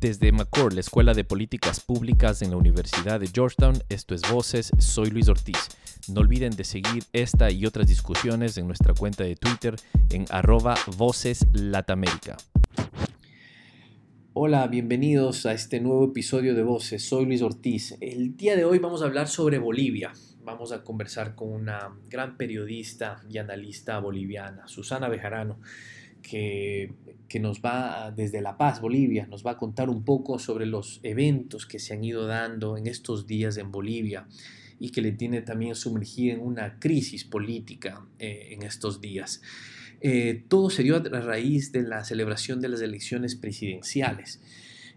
Desde 0.00 0.30
McCord, 0.30 0.74
la 0.74 0.80
Escuela 0.80 1.12
de 1.12 1.24
Políticas 1.24 1.80
Públicas 1.80 2.40
en 2.42 2.52
la 2.52 2.56
Universidad 2.56 3.18
de 3.18 3.26
Georgetown, 3.26 3.82
esto 3.88 4.14
es 4.14 4.22
Voces, 4.30 4.70
soy 4.78 5.10
Luis 5.10 5.28
Ortiz. 5.28 5.58
No 6.06 6.20
olviden 6.20 6.54
de 6.54 6.62
seguir 6.62 7.02
esta 7.12 7.50
y 7.50 7.66
otras 7.66 7.88
discusiones 7.88 8.56
en 8.58 8.68
nuestra 8.68 8.94
cuenta 8.94 9.24
de 9.24 9.34
Twitter 9.34 9.74
en 10.10 10.26
arroba 10.30 10.76
Voces 10.96 11.44
Hola, 14.34 14.68
bienvenidos 14.68 15.46
a 15.46 15.52
este 15.52 15.80
nuevo 15.80 16.04
episodio 16.04 16.54
de 16.54 16.62
Voces, 16.62 17.02
soy 17.02 17.24
Luis 17.24 17.42
Ortiz. 17.42 17.96
El 18.00 18.36
día 18.36 18.54
de 18.54 18.64
hoy 18.64 18.78
vamos 18.78 19.02
a 19.02 19.06
hablar 19.06 19.26
sobre 19.26 19.58
Bolivia. 19.58 20.12
Vamos 20.44 20.70
a 20.70 20.84
conversar 20.84 21.34
con 21.34 21.48
una 21.52 21.92
gran 22.08 22.36
periodista 22.36 23.20
y 23.28 23.38
analista 23.38 23.98
boliviana, 23.98 24.68
Susana 24.68 25.08
Bejarano 25.08 25.58
que, 26.22 26.94
nos 27.40 27.60
va 27.60 28.12
desde 28.16 28.40
La 28.40 28.56
Paz, 28.56 28.80
Bolivia, 28.80 29.26
nos 29.26 29.44
va 29.44 29.52
a 29.52 29.56
contar 29.56 29.90
un 29.90 30.04
poco 30.04 30.38
sobre 30.38 30.66
los 30.66 31.00
eventos 31.02 31.66
que 31.66 31.78
se 31.78 31.94
han 31.94 32.04
ido 32.04 32.26
dando 32.26 32.76
en 32.76 32.86
estos 32.86 33.26
días 33.26 33.56
en 33.58 33.70
Bolivia 33.70 34.26
y 34.80 34.90
que 34.90 35.02
le 35.02 35.12
tiene 35.12 35.42
también 35.42 35.74
sumergida 35.74 36.34
en 36.34 36.40
una 36.40 36.78
crisis 36.78 37.24
política 37.24 38.06
eh, 38.18 38.48
en 38.52 38.62
estos 38.62 39.00
días. 39.00 39.42
Eh, 40.00 40.44
todo 40.48 40.70
se 40.70 40.84
dio 40.84 40.96
a 40.96 41.20
raíz 41.20 41.72
de 41.72 41.82
la 41.82 42.04
celebración 42.04 42.60
de 42.60 42.68
las 42.68 42.80
elecciones 42.80 43.34
presidenciales. 43.34 44.40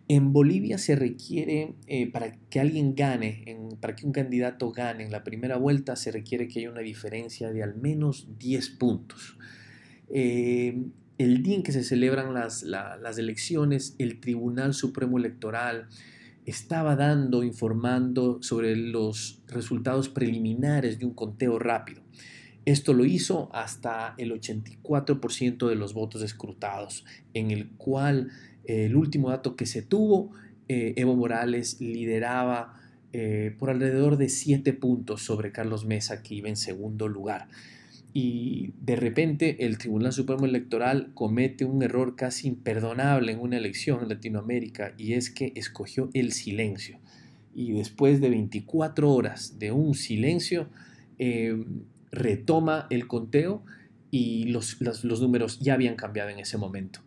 En 0.08 0.34
Bolivia 0.34 0.78
se 0.78 0.96
requiere, 0.96 1.74
eh, 1.88 2.12
para 2.12 2.34
que 2.34 2.60
alguien 2.60 2.96
gane, 2.96 3.58
para 3.80 3.96
que 3.96 4.06
un 4.06 4.12
candidato 4.12 4.72
gane 4.72 5.04
en 5.04 5.12
la 5.12 5.24
primera 5.24 5.58
vuelta, 5.58 5.96
se 5.96 6.12
requiere 6.12 6.48
que 6.48 6.60
haya 6.60 6.70
una 6.70 6.82
diferencia 6.82 7.52
de 7.52 7.64
al 7.64 7.76
menos 7.76 8.28
10 8.38 8.70
puntos 8.72 9.38
el 11.24 11.44
día 11.44 11.56
en 11.56 11.64
que 11.64 11.72
se 11.72 11.84
celebran 11.84 12.34
las, 12.34 12.64
elecciones, 13.18 13.96
el 14.00 14.20
Tribunal 14.20 14.74
Supremo 14.74 15.18
Electoral 15.20 15.88
estaba 16.46 16.96
dando, 16.96 17.44
informando 17.44 18.42
sobre 18.42 18.76
los 18.76 19.42
resultados 19.48 20.10
preliminares 20.10 20.98
de 20.98 21.06
un 21.06 21.14
conteo 21.14 21.60
rápido. 21.60 22.02
Esto 22.66 22.94
lo 22.94 23.06
hizo 23.06 23.50
hasta 23.54 24.16
el 24.18 24.32
84% 24.32 25.68
de 25.68 25.76
los 25.76 25.94
votos 25.94 26.24
escrutados, 26.24 27.06
en 27.34 27.52
el 27.52 27.70
cual 27.70 28.32
eh, 28.66 28.86
el 28.86 28.96
último 28.96 29.30
dato 29.30 29.56
que 29.56 29.68
se 29.68 29.84
tuvo, 29.84 30.32
eh, 30.68 30.94
Evo 30.96 31.16
Morales 31.16 31.80
lideraba 31.82 32.80
eh, 33.14 33.56
por 33.60 33.70
alrededor 33.70 34.18
de 34.18 34.30
7 34.30 34.74
puntos 34.74 35.22
sobre 35.22 35.52
Carlos 35.52 35.86
Mesa, 35.86 36.24
que 36.24 36.36
iba 36.36 36.50
en 36.50 36.56
segundo 36.56 37.08
lugar 37.08 37.48
y 38.14 38.74
de 38.82 38.96
repente 38.98 39.66
el 39.66 39.78
Tribunal 39.78 40.12
Supremo 40.12 40.46
Electoral 40.46 41.12
comete 41.14 41.64
un 41.64 41.82
error 41.82 42.16
casi 42.16 42.48
imperdonable 42.48 43.32
en 43.32 43.40
una 43.40 43.58
elección 43.58 44.02
en 44.02 44.10
Latinoamérica 44.10 44.94
y 44.98 45.14
es 45.14 45.30
que 45.30 45.54
escogió 45.56 46.10
el 46.14 46.34
silencio. 46.34 47.00
Y 47.54 47.72
después 47.72 48.20
de 48.20 48.30
24 48.30 49.10
horas 49.12 49.60
de 49.60 49.72
un 49.72 49.94
silencio, 49.94 50.70
eh, 51.20 51.64
retoma 52.12 52.88
el 52.90 53.08
conteo 53.08 53.64
y 54.10 54.46
los, 54.46 54.82
números 55.22 55.60
ya 55.60 55.74
habían 55.76 55.96
cambiado 55.96 56.30
en 56.30 56.40
ese 56.40 56.58
momento. 56.58 57.02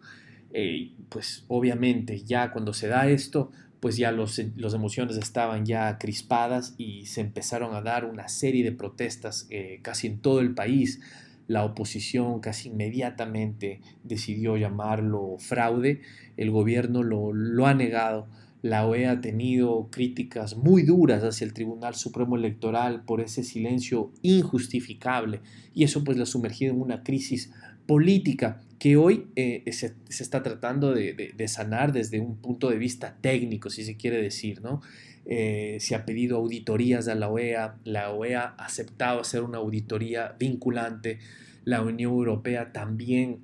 Eh, 0.54 0.92
pues 1.10 1.44
obviamente 1.48 2.22
ya 2.24 2.50
cuando 2.50 2.72
se 2.72 2.88
da 2.88 3.08
esto, 3.10 3.50
pues 3.84 3.98
ya 3.98 4.12
las 4.12 4.72
emociones 4.72 5.18
estaban 5.18 5.66
ya 5.66 5.98
crispadas 5.98 6.74
y 6.78 7.04
se 7.04 7.20
empezaron 7.20 7.74
a 7.74 7.82
dar 7.82 8.06
una 8.06 8.28
serie 8.28 8.64
de 8.64 8.72
protestas 8.72 9.46
eh, 9.50 9.80
casi 9.82 10.06
en 10.06 10.20
todo 10.20 10.40
el 10.40 10.54
país. 10.54 11.02
La 11.48 11.66
oposición 11.66 12.40
casi 12.40 12.70
inmediatamente 12.70 13.82
decidió 14.02 14.56
llamarlo 14.56 15.36
fraude, 15.38 16.00
el 16.38 16.50
gobierno 16.50 17.02
lo, 17.02 17.34
lo 17.34 17.66
ha 17.66 17.74
negado. 17.74 18.26
La 18.62 18.86
OEA 18.86 19.10
ha 19.10 19.20
tenido 19.20 19.90
críticas 19.90 20.56
muy 20.56 20.82
duras 20.82 21.22
hacia 21.22 21.44
el 21.44 21.52
Tribunal 21.52 21.94
Supremo 21.94 22.36
Electoral 22.36 23.04
por 23.04 23.20
ese 23.20 23.44
silencio 23.44 24.12
injustificable 24.22 25.42
y 25.74 25.84
eso 25.84 26.02
pues 26.04 26.16
la 26.16 26.22
ha 26.22 26.26
sumergido 26.26 26.72
en 26.72 26.80
una 26.80 27.02
crisis 27.02 27.52
política 27.86 28.62
que 28.84 28.98
hoy 28.98 29.28
eh, 29.34 29.64
se, 29.72 29.94
está 30.10 30.42
tratando 30.42 30.92
de, 30.92 31.48
sanar 31.48 31.94
desde 31.94 32.20
un 32.20 32.36
punto 32.36 32.68
de 32.68 32.76
vista 32.76 33.16
técnico, 33.18 33.70
si 33.70 33.82
se 33.82 33.96
quiere 33.96 34.20
decir, 34.20 34.60
¿no? 34.60 34.82
Eh, 35.24 35.78
se 35.80 35.94
ha 35.94 36.04
pedido 36.04 36.36
auditorías 36.36 37.08
a 37.08 37.14
la 37.14 37.30
OEA, 37.30 37.76
la 37.84 38.10
OEA 38.10 38.54
ha 38.58 38.66
aceptado 38.66 39.22
hacer 39.22 39.42
una 39.42 39.56
auditoría 39.56 40.36
vinculante, 40.38 41.18
la 41.64 41.80
Unión 41.80 42.12
Europea 42.12 42.74
también 42.74 43.38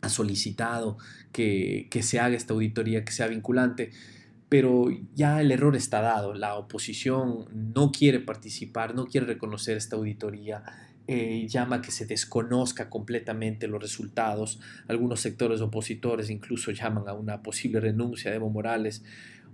ha 0.00 0.08
solicitado 0.08 0.96
que, 1.30 1.88
que 1.90 2.02
se 2.02 2.18
haga 2.18 2.34
esta 2.34 2.54
auditoría 2.54 3.04
que 3.04 3.12
sea 3.12 3.26
vinculante, 3.26 3.90
pero 4.48 4.88
ya 5.14 5.42
el 5.42 5.52
error 5.52 5.76
está 5.76 6.00
dado, 6.00 6.32
la 6.32 6.54
oposición 6.54 7.44
no 7.52 7.92
quiere 7.92 8.20
participar, 8.20 8.94
no 8.94 9.04
quiere 9.08 9.26
reconocer 9.26 9.76
esta 9.76 9.96
auditoría, 9.96 10.64
eh, 11.12 11.48
llama 11.48 11.82
que 11.82 11.90
se 11.90 12.06
desconozca 12.06 12.88
completamente 12.88 13.66
los 13.66 13.82
resultados. 13.82 14.60
Algunos 14.86 15.18
sectores 15.18 15.60
opositores 15.60 16.30
incluso 16.30 16.70
llaman 16.70 17.08
a 17.08 17.14
una 17.14 17.42
posible 17.42 17.80
renuncia 17.80 18.30
de 18.30 18.36
Evo 18.36 18.48
Morales. 18.48 19.02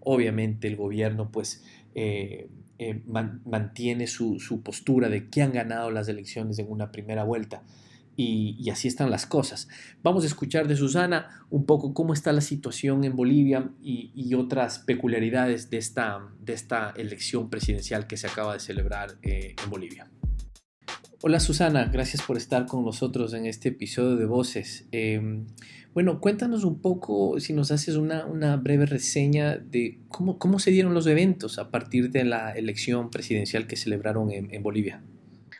Obviamente 0.01 0.69
el 0.69 0.77
gobierno 0.77 1.33
pues 1.33 1.65
eh, 1.95 2.51
eh, 2.79 3.01
mantiene 3.07 4.07
su, 4.07 4.39
postura 4.63 5.09
de 5.09 5.31
que 5.31 5.41
han 5.41 5.55
ganado 5.55 5.91
las 5.91 6.09
elecciones 6.09 6.59
en 6.59 6.71
una 6.71 6.93
primera 6.93 7.25
vuelta. 7.25 7.63
Y, 8.19 8.69
así 8.69 8.87
están 8.87 9.11
las 9.11 9.25
cosas. 9.25 9.67
Vamos 10.03 10.25
a 10.25 10.27
escuchar 10.27 10.69
de 10.69 10.77
Susana 10.77 11.47
un 11.49 11.65
poco 11.65 11.95
cómo 11.95 12.13
está 12.13 12.33
la 12.33 12.43
situación 12.43 13.03
en 13.05 13.17
Bolivia 13.17 13.71
y, 13.83 14.35
otras 14.35 14.81
peculiaridades 14.81 15.71
de 15.71 15.79
esta, 15.79 16.21
de 16.39 16.53
esta 16.53 16.93
elección 16.99 17.49
presidencial 17.49 18.07
que 18.07 18.19
se 18.19 18.27
acaba 18.27 18.53
de 18.53 18.61
celebrar 18.61 19.17
en 19.23 19.71
Bolivia. 19.71 20.11
Hola 21.29 21.41
Susana, 21.41 21.91
gracias 21.93 22.23
por 22.23 22.37
estar 22.37 22.67
con 22.67 22.85
nosotros 22.85 23.35
en 23.35 23.47
este 23.47 23.71
episodio 23.71 24.15
de 24.15 24.27
Voces. 24.27 24.87
Em, 24.93 25.45
bueno, 25.93 26.21
cuéntanos 26.21 26.63
un 26.63 26.81
poco, 26.81 27.41
si 27.41 27.53
nos 27.53 27.73
haces 27.73 27.97
una, 27.97 28.57
breve 28.59 28.87
reseña 28.87 29.57
de 29.57 29.99
cómo, 30.07 30.39
cómo, 30.39 30.61
se 30.61 30.71
dieron 30.71 30.95
los 30.95 31.09
eventos 31.09 31.59
a 31.59 31.73
partir 31.73 32.13
de 32.13 32.23
la 32.23 32.53
elección 32.53 33.11
presidencial 33.11 33.67
que 33.67 33.75
celebraron 33.75 34.31
en, 34.31 34.63
Bolivia. 34.63 35.03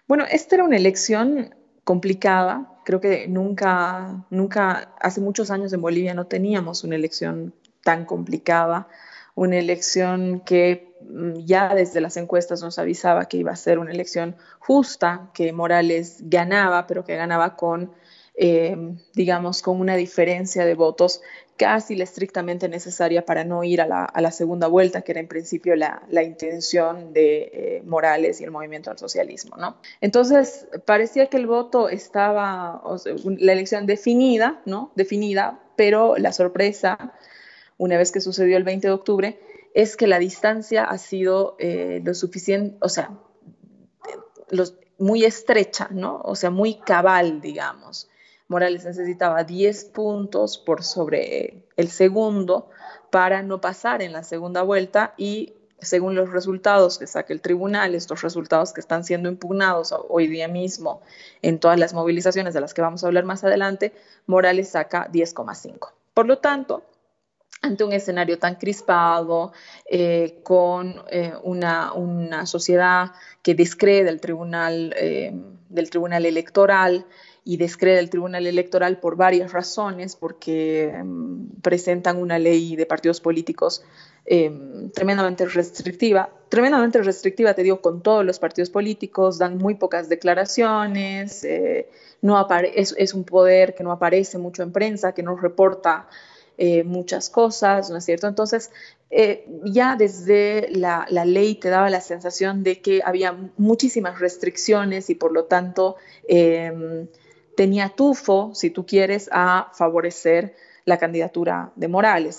Bueno, 0.07 0.23
esta 0.31 0.55
era 0.55 0.63
una 0.63 0.77
elección 0.77 1.53
complicada. 1.83 2.73
Creo 2.85 3.01
que 3.01 3.27
nunca, 3.27 4.25
nunca, 4.31 4.95
hace 5.01 5.21
muchos 5.21 5.51
años 5.51 5.73
en 5.73 5.81
Bolivia 5.81 6.15
no 6.15 6.29
teníamos 6.29 6.85
una 6.85 6.95
elección 6.95 7.57
tan 7.83 8.05
complicada, 8.05 8.87
una 9.37 9.59
elección 9.59 10.41
que 10.41 10.87
Mm, 11.09 11.45
ya 11.45 11.75
desde 11.75 12.01
las 12.01 12.17
encuestas 12.17 12.63
nos 12.63 12.79
avisaba 12.79 13.27
que 13.27 13.37
iba 13.37 13.53
a 13.53 13.57
ser 13.57 13.79
una 13.79 13.93
elección 13.93 14.37
justa, 14.59 15.31
que 15.35 15.53
Morales 15.53 16.19
ganaba, 16.23 16.87
pero 16.87 17.05
que 17.05 17.17
ganaba 17.17 17.57
con, 17.57 17.93
em, 18.35 18.99
digamos, 19.15 19.63
con 19.63 19.81
una 19.81 19.97
diferencia 19.97 20.65
de 20.65 20.75
votos 20.75 21.23
casi 21.57 21.97
la 21.97 22.05
estrictamente 22.05 22.69
necesaria 22.69 23.25
para 23.25 23.45
no 23.45 23.65
ir 23.65 23.81
a 23.81 23.87
la, 23.87 24.31
segunda 24.31 24.67
vuelta, 24.67 25.01
que 25.03 25.13
era 25.13 25.21
en 25.21 25.29
principio 25.29 25.75
la, 25.75 26.03
intención 26.23 27.15
de 27.15 27.51
eh, 27.53 27.83
Morales 27.87 28.41
y 28.41 28.45
el 28.45 28.51
movimiento 28.51 28.91
al 28.91 28.99
socialismo. 28.99 29.57
¿no? 29.57 29.77
Entonces, 30.03 30.67
parecía 30.85 31.27
que 31.29 31.39
el 31.39 31.47
voto 31.47 31.89
estaba, 31.89 32.83
la 33.39 33.53
elección 33.53 33.87
definida, 33.87 34.61
¿no? 34.67 34.93
Definida, 34.97 35.61
pero 35.77 36.17
la 36.19 36.33
sorpresa, 36.33 37.15
una 37.79 37.97
vez 37.97 38.13
que 38.13 38.21
sucedió 38.21 38.57
el 38.57 38.65
20 38.65 38.89
de 38.89 38.93
octubre, 38.93 39.41
es 39.75 39.97
que 39.97 40.07
la 40.07 40.19
distancia 40.19 40.85
ha 40.85 40.99
sido 40.99 41.57
eh, 41.59 42.01
lo 42.05 42.15
suficiente, 42.15 42.77
o 42.81 42.89
sea, 42.89 43.11
muy 44.99 45.25
estrecha, 45.25 45.89
¿no? 45.91 46.21
O 46.25 46.35
sea, 46.35 46.51
muy 46.51 46.75
cabal, 46.75 47.41
digamos. 47.41 48.09
Morales 48.49 48.85
necesitaba 48.85 49.45
10 49.45 49.87
puntos 49.87 50.57
por 50.59 50.83
sobre 50.85 51.67
el 51.77 51.89
segundo 51.89 52.71
para 53.11 53.43
no 53.43 53.61
pasar 53.61 54.03
en 54.03 54.13
la 54.13 54.23
segunda 54.23 54.63
vuelta 54.63 55.15
y 55.17 55.55
según 55.81 56.15
los 56.15 56.31
resultados 56.31 56.99
que 56.99 57.07
saque 57.07 57.33
el 57.33 57.41
tribunal, 57.41 57.95
estos 57.95 58.23
resultados 58.23 58.73
que 58.73 58.81
están 58.81 59.05
siendo 59.05 59.29
impugnados 59.29 59.95
hoy 60.09 60.27
día 60.27 60.49
mismo 60.49 61.03
en 61.43 61.59
todas 61.59 61.79
las 61.79 61.93
movilizaciones 61.93 62.55
de 62.55 62.61
las 62.61 62.73
que 62.73 62.83
vamos 62.83 63.05
a 63.05 63.09
hablar 63.09 63.25
más 63.25 63.45
adelante, 63.45 63.93
Morales 64.27 64.71
saca 64.71 65.09
10,5. 65.13 65.93
Por 66.15 66.27
lo 66.27 66.39
tanto, 66.39 66.83
ante 67.67 67.85
un 67.85 67.93
escenario 67.93 68.39
tan 68.39 68.55
crispado, 68.55 69.53
eh, 69.91 70.39
con 70.43 70.95
eh, 71.11 71.33
una, 71.43 72.47
sociedad 72.47 73.13
que 73.43 73.55
descree 73.55 74.05
del 74.05 74.21
tribunal, 74.21 74.95
eh, 74.97 75.33
del 75.69 75.91
tribunal 75.91 76.27
electoral 76.27 77.07
y 77.45 77.57
descree 77.57 77.95
del 77.97 78.11
tribunal 78.11 78.47
electoral 78.47 78.99
por 78.99 79.17
varias 79.17 79.53
razones, 79.53 80.17
porque 80.17 80.89
em, 80.89 81.49
presentan 81.63 82.17
una 82.17 82.39
ley 82.39 82.75
de 82.75 82.87
partidos 82.87 83.21
políticos 83.21 83.85
em, 84.25 84.91
tremendamente 84.91 85.47
restrictiva, 85.47 86.29
tremendamente 86.49 87.01
restrictiva, 87.03 87.55
te 87.55 87.63
digo, 87.63 87.81
con 87.81 88.03
todos 88.03 88.25
los 88.25 88.39
partidos 88.41 88.71
políticos, 88.71 89.39
dan 89.39 89.59
muy 89.59 89.77
pocas 89.77 90.09
declaraciones, 90.09 91.47
no 92.21 92.49
es, 92.75 92.95
es 92.99 93.15
un 93.15 93.25
poder 93.25 93.75
que 93.75 93.85
no 93.85 93.93
aparece 93.93 94.39
mucho 94.39 94.65
en 94.65 94.73
prensa, 94.73 95.13
que 95.13 95.23
no 95.23 95.37
reporta 95.37 96.09
eh, 96.59 96.85
muchas 96.85 97.29
cosas, 97.29 97.91
¿no 97.91 97.99
es 97.99 98.05
cierto? 98.07 98.27
Entonces, 98.27 98.71
eh, 99.11 99.47
ya 99.65 99.95
desde 99.97 100.69
la, 100.71 101.07
ley 101.27 101.57
te 101.57 101.69
daba 101.69 101.91
la 101.91 102.01
sensación 102.01 102.63
de 102.63 102.81
que 102.81 103.03
había 103.05 103.37
muchísimas 103.59 104.21
restricciones 104.21 105.11
y 105.11 105.15
por 105.17 105.33
lo 105.33 105.45
tanto 105.45 105.97
em, 106.27 107.09
tenía 107.59 107.91
tufo, 107.91 108.55
si 108.55 108.71
tú 108.71 108.87
quieres, 108.87 109.29
a 109.33 109.71
favorecer 109.75 110.55
la 110.87 110.99
candidatura 110.99 111.73
de 111.77 111.89
Morales. 111.89 112.39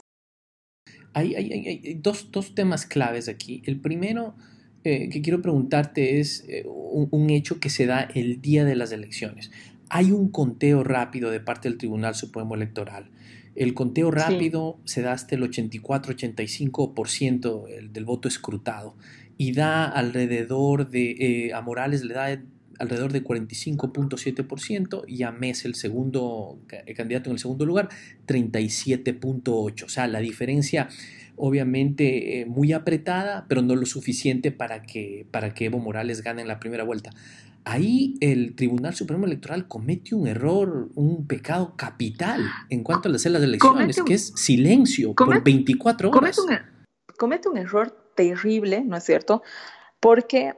Hay, 1.14 2.00
dos, 2.02 2.32
temas 2.56 2.88
claves 2.88 3.30
aquí. 3.30 3.62
El 3.68 3.80
primero 3.80 4.36
eh, 4.84 5.10
que 5.10 5.22
quiero 5.22 5.44
preguntarte 5.44 6.20
es 6.20 6.44
un, 6.66 7.30
hecho 7.30 7.60
que 7.60 7.70
se 7.70 7.86
da 7.86 8.02
el 8.16 8.42
día 8.42 8.66
de 8.66 8.76
las 8.76 8.92
elecciones. 8.92 9.52
Hay 9.90 10.12
un 10.12 10.30
conteo 10.30 10.84
rápido 10.84 11.30
de 11.30 11.40
parte 11.40 11.70
del 11.70 11.78
Tribunal 11.78 12.16
Supremo 12.16 12.56
Electoral. 12.56 13.12
El 13.58 13.74
conteo 13.74 14.12
rápido 14.12 14.80
se 14.86 15.02
da 15.02 15.14
hasta 15.14 15.34
el 15.34 15.42
84-85% 15.42 17.90
del 17.90 18.06
voto 18.06 18.28
escrutado 18.28 18.96
y 19.36 19.54
da 19.54 19.86
alrededor 19.86 20.92
de, 20.92 21.16
eh, 21.20 21.54
a 21.54 21.62
Morales 21.62 22.04
le 22.04 22.14
da 22.14 22.40
alrededor 22.78 23.12
de 23.12 23.24
45.7% 23.24 25.06
y 25.08 25.24
a 25.24 25.32
Mes, 25.32 25.66
el 25.66 25.74
segundo 25.74 26.60
el 26.86 26.96
candidato 26.96 27.32
en 27.32 27.34
el 27.34 27.40
segundo 27.40 27.66
lugar, 27.66 27.90
37.8%. 28.28 29.86
O 29.86 29.90
sea, 29.90 30.06
la 30.06 30.20
diferencia 30.20 30.88
obviamente 31.36 32.42
eh, 32.42 32.46
muy 32.46 32.74
apretada, 32.74 33.48
pero 33.48 33.64
no 33.64 33.76
lo 33.76 33.86
suficiente 33.86 34.52
para 34.52 34.84
que, 34.84 35.26
para 35.32 35.56
que 35.56 35.66
Evo 35.66 35.80
Morales 35.80 36.22
gane 36.22 36.44
en 36.44 36.48
la 36.48 36.60
primera 36.60 36.84
vuelta. 36.84 37.10
Ahí 37.68 38.16
el 38.22 38.56
Tribunal 38.56 38.96
Supremo 38.96 39.26
Electoral 39.26 39.68
comete 39.68 40.16
un 40.16 40.26
error, 40.26 40.90
un 40.96 41.28
pecado 41.28 41.76
capital 41.76 42.42
en 42.70 42.82
cuanto 42.82 43.10
a 43.10 43.12
las 43.12 43.26
elecciones, 43.26 44.02
que 44.04 44.14
es 44.14 44.32
silencio 44.38 45.14
por 45.14 45.44
24 45.44 46.10
horas. 46.10 46.38
Comete 46.38 46.62
un, 46.62 47.16
comete 47.18 47.50
un 47.50 47.58
error 47.58 47.92
terrible, 48.16 48.86
¿no 48.86 48.96
es 48.96 49.04
cierto? 49.04 49.44
Porque 50.00 50.56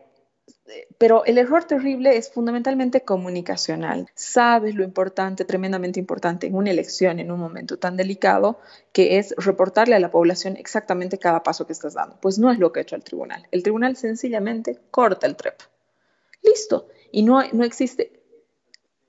pero 1.00 1.26
el 1.26 1.40
error 1.40 1.64
terrible 1.64 2.16
es 2.16 2.32
fundamentalmente 2.32 3.02
comunicacional. 3.02 4.08
Sabes 4.14 4.76
lo 4.76 4.84
importante, 4.84 5.46
tremendamente 5.46 6.00
importante 6.00 6.46
en 6.46 6.54
una 6.54 6.70
elección, 6.70 7.20
en 7.20 7.32
un 7.32 7.40
momento 7.40 7.78
tan 7.78 7.98
delicado, 7.98 8.60
que 8.94 9.18
es 9.18 9.34
reportarle 9.38 9.96
a 9.96 10.00
la 10.00 10.12
población 10.12 10.58
exactamente 10.58 11.18
cada 11.18 11.42
paso 11.42 11.66
que 11.66 11.74
estás 11.74 11.96
dando. 11.96 12.20
Pues 12.22 12.38
no 12.38 12.52
es 12.52 12.60
lo 12.60 12.72
que 12.72 12.82
ha 12.82 12.84
hecho 12.84 12.96
el 12.96 13.04
tribunal. 13.04 13.48
El 13.50 13.64
tribunal 13.64 13.96
sencillamente 13.96 14.80
corta 14.92 15.26
el 15.26 15.36
TREP. 15.36 15.56
Listo. 16.44 16.88
Y 17.12 17.24
no, 17.24 17.42
no 17.54 17.64
existe 17.64 18.20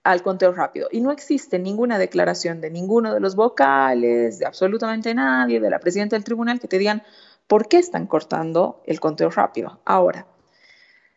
al 0.03 0.23
conteo 0.23 0.53
rápido. 0.53 0.89
Y 0.91 1.01
no 1.01 1.11
existe 1.11 1.59
ninguna 1.59 1.99
declaración 1.99 2.61
de 2.61 2.71
ninguno 2.71 3.13
de 3.13 3.21
los 3.21 3.37
vocales, 3.37 4.39
de 4.39 4.47
absolutamente 4.47 5.15
nadie, 5.15 5.61
de 5.61 5.71
la 5.71 5.79
presidenta 5.79 6.17
del 6.17 6.25
tribunal, 6.25 6.61
que 6.61 6.69
te 6.69 6.79
digan 6.79 7.03
por 7.47 7.69
qué 7.69 7.79
están 7.79 8.07
cortando 8.07 8.83
el 8.87 9.01
conteo 9.01 9.31
rápido. 9.31 9.81
Ahora, 9.85 10.27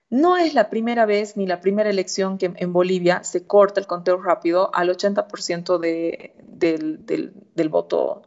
no 0.09 0.37
es 0.37 0.53
la 0.53 0.69
primera 0.69 1.05
vez 1.05 1.37
ni 1.37 1.47
la 1.47 1.59
primera 1.59 1.89
elección 1.89 2.37
que 2.37 2.53
en 2.55 2.73
Bolivia 2.73 3.23
se 3.23 3.47
corta 3.47 3.79
el 3.79 3.87
conteo 3.87 4.21
rápido 4.21 4.69
al 4.73 4.89
80% 4.89 5.79
de, 5.79 6.35
del, 6.43 7.69
voto, 7.69 8.21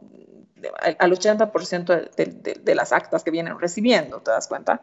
al 0.98 1.12
80% 1.12 2.10
de, 2.16 2.74
las 2.74 2.92
actas 2.92 3.22
que 3.22 3.30
vienen 3.30 3.60
recibiendo, 3.60 4.20
¿te 4.20 4.32
das 4.32 4.48
cuenta? 4.48 4.82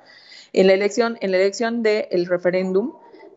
En 0.54 0.68
la 0.68 0.74
elección, 0.74 1.18
en 1.20 1.32
la 1.32 1.38
elección 1.38 1.84
del 1.84 2.26
referéndum, 2.26 2.94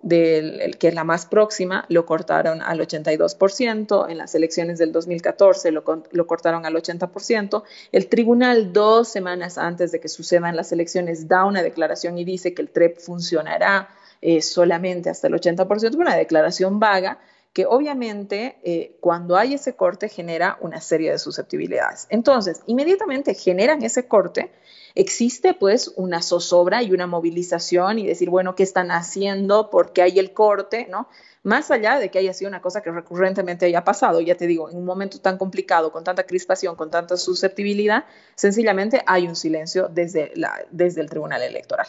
del, 0.07 0.79
que 0.79 0.87
es 0.87 0.95
la 0.95 1.03
más 1.03 1.27
próxima, 1.27 1.85
lo 1.89 2.07
cortaron 2.07 2.63
al 2.63 2.79
82%, 2.79 4.09
en 4.09 4.19
las 4.19 4.37
elecciones 4.37 4.79
del 4.79 4.93
2014 4.93 5.73
lo, 5.73 5.83
lo, 6.13 6.27
cortaron 6.29 6.65
al 6.65 6.75
80%, 6.77 7.65
el 7.91 8.07
tribunal 8.07 8.73
dos 8.73 9.09
semanas 9.09 9.59
antes 9.59 9.91
de 9.91 9.99
que 9.99 10.09
sucedan 10.09 10.55
las 10.55 10.71
elecciones 10.71 11.27
da 11.27 11.45
una 11.45 11.61
declaración 11.61 12.19
y 12.19 12.25
dice 12.25 12.55
que 12.55 12.63
el 12.63 12.71
TREP 12.71 13.01
funcionará 13.01 13.89
eh, 14.23 14.43
solamente 14.43 15.11
hasta 15.11 15.27
el 15.27 15.35
80%, 15.35 15.97
una 15.97 16.15
declaración 16.15 16.79
vaga 16.79 17.19
que 17.57 17.65
obviamente 17.65 18.59
eh, 18.65 18.99
cuando 19.01 19.35
hay 19.35 19.55
ese 19.55 19.77
corte 19.77 20.11
genera 20.11 20.59
una 20.61 20.83
serie 20.83 21.11
de 21.11 21.19
susceptibilidades. 21.19 22.07
Entonces, 22.11 22.61
inmediatamente 22.67 23.33
generan 23.33 23.83
ese 23.83 24.07
corte 24.07 24.53
existe 24.95 25.55
pues 25.55 25.91
una 25.97 26.21
zozobra 26.21 26.83
y 26.83 26.93
una 26.93 27.07
movilización 27.07 27.99
y 27.99 28.07
decir, 28.07 28.29
bueno, 28.29 28.55
¿qué 28.55 28.63
están 28.63 28.91
haciendo? 28.91 29.71
¿Por 29.71 29.95
qué 29.95 30.03
hay 30.03 30.19
el 30.19 30.35
corte? 30.35 30.87
¿no? 30.91 31.09
Más 31.45 31.71
allá 31.71 31.99
de 31.99 32.11
que 32.11 32.19
haya 32.19 32.35
sido 32.35 32.51
una 32.51 32.61
cosa 32.61 32.83
que 32.83 32.91
recurrentemente 32.91 33.65
haya 33.65 33.85
pasado, 33.85 34.21
ya 34.21 34.35
te 34.35 34.47
digo, 34.47 34.69
en 34.69 34.77
un 34.77 34.85
momento 34.85 35.19
tan 35.19 35.39
complicado, 35.39 35.93
con 35.93 36.05
tanta 36.05 36.25
crispación, 36.25 36.77
con 36.77 36.91
tanta 36.91 37.17
susceptibilidad, 37.17 38.05
sencillamente 38.35 39.03
hay 39.07 39.27
un 39.29 39.35
silencio 39.35 39.89
desde, 39.89 40.31
desde 40.73 41.01
el 41.01 41.09
Tribunal 41.09 41.41
Electoral. 41.41 41.87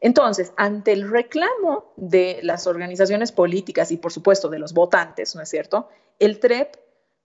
Entonces, 0.00 0.52
ante 0.56 0.92
el 0.92 1.10
reclamo 1.10 1.92
de 1.96 2.40
las 2.42 2.66
organizaciones 2.66 3.32
políticas 3.32 3.90
y, 3.90 3.96
por 3.96 4.12
supuesto, 4.12 4.48
de 4.48 4.58
los 4.58 4.72
votantes, 4.72 5.34
¿no 5.34 5.42
es 5.42 5.48
cierto? 5.48 5.88
El 6.18 6.38
TREP 6.38 6.76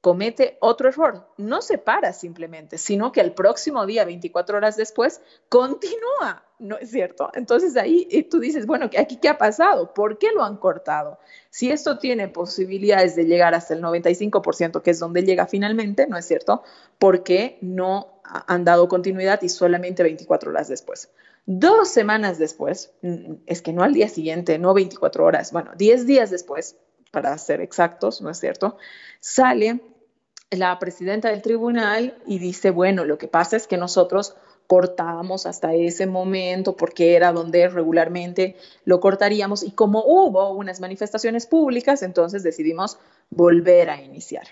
comete 0.03 0.57
otro 0.59 0.89
error. 0.89 1.29
No 1.37 1.61
se 1.61 1.77
para 1.77 2.11
simplemente, 2.11 2.77
sino 2.77 3.13
que 3.13 3.21
el 3.21 3.31
próximo 3.31 3.85
día, 3.85 4.03
24 4.03 4.57
horas 4.57 4.75
después, 4.75 5.21
continúa, 5.47 6.43
¿no 6.59 6.77
es 6.77 6.91
cierto? 6.91 7.31
Entonces 7.35 7.77
ahí 7.77 8.05
eh, 8.11 8.27
tú 8.27 8.41
dices, 8.41 8.65
bueno, 8.65 8.89
¿aquí 8.97 9.15
qué 9.15 9.29
ha 9.29 9.37
pasado? 9.37 9.93
¿Por 9.93 10.17
qué 10.17 10.33
lo 10.33 10.43
han 10.43 10.57
cortado? 10.57 11.19
Si 11.51 11.71
esto 11.71 11.99
tiene 11.99 12.27
posibilidades 12.27 13.15
de 13.15 13.23
llegar 13.23 13.53
hasta 13.53 13.75
el 13.75 13.81
95%, 13.81 14.81
que 14.81 14.91
es 14.91 14.99
donde 14.99 15.23
llega 15.23 15.47
finalmente, 15.47 16.05
¿no 16.05 16.17
es 16.17 16.25
cierto? 16.25 16.63
¿Por 16.99 17.23
qué 17.23 17.57
no 17.61 18.19
han 18.25 18.65
dado 18.65 18.89
continuidad 18.89 19.41
y 19.41 19.47
solamente 19.47 20.03
24 20.03 20.51
horas 20.51 20.67
después? 20.67 21.11
Dos 21.45 21.89
semanas 21.89 22.37
después, 22.39 22.93
mm, 23.01 23.33
es 23.45 23.61
que 23.61 23.73
no 23.73 23.83
al 23.83 23.93
día 23.93 24.07
siguiente, 24.07 24.57
no 24.59 24.73
24 24.73 25.25
horas, 25.25 25.51
bueno, 25.51 25.71
10 25.75 26.05
días 26.05 26.29
después, 26.29 26.77
para 27.11 27.37
ser 27.37 27.61
exactos, 27.61 28.21
¿no 28.21 28.29
es 28.29 28.39
cierto? 28.39 28.77
Sale 29.19 29.81
la 30.51 30.77
presidenta 30.79 31.29
del 31.29 31.41
tribunal 31.41 32.17
y 32.25 32.39
dice, 32.39 32.71
bueno, 32.71 33.05
lo 33.05 33.17
que 33.17 33.27
pasa 33.27 33.57
es 33.57 33.67
que 33.67 33.77
nosotros 33.77 34.35
cortábamos 34.67 35.45
hasta 35.45 35.73
ese 35.73 36.07
momento 36.07 36.77
porque 36.77 37.15
era 37.15 37.33
donde 37.33 37.67
regularmente 37.67 38.55
lo 38.85 38.99
cortaríamos 38.99 39.63
y 39.63 39.71
como 39.71 40.03
hubo 40.05 40.51
unas 40.51 40.79
manifestaciones 40.79 41.45
públicas, 41.45 42.01
entonces 42.01 42.43
decidimos 42.43 42.97
volver 43.29 43.89
a 43.89 44.01
iniciar. 44.01 44.47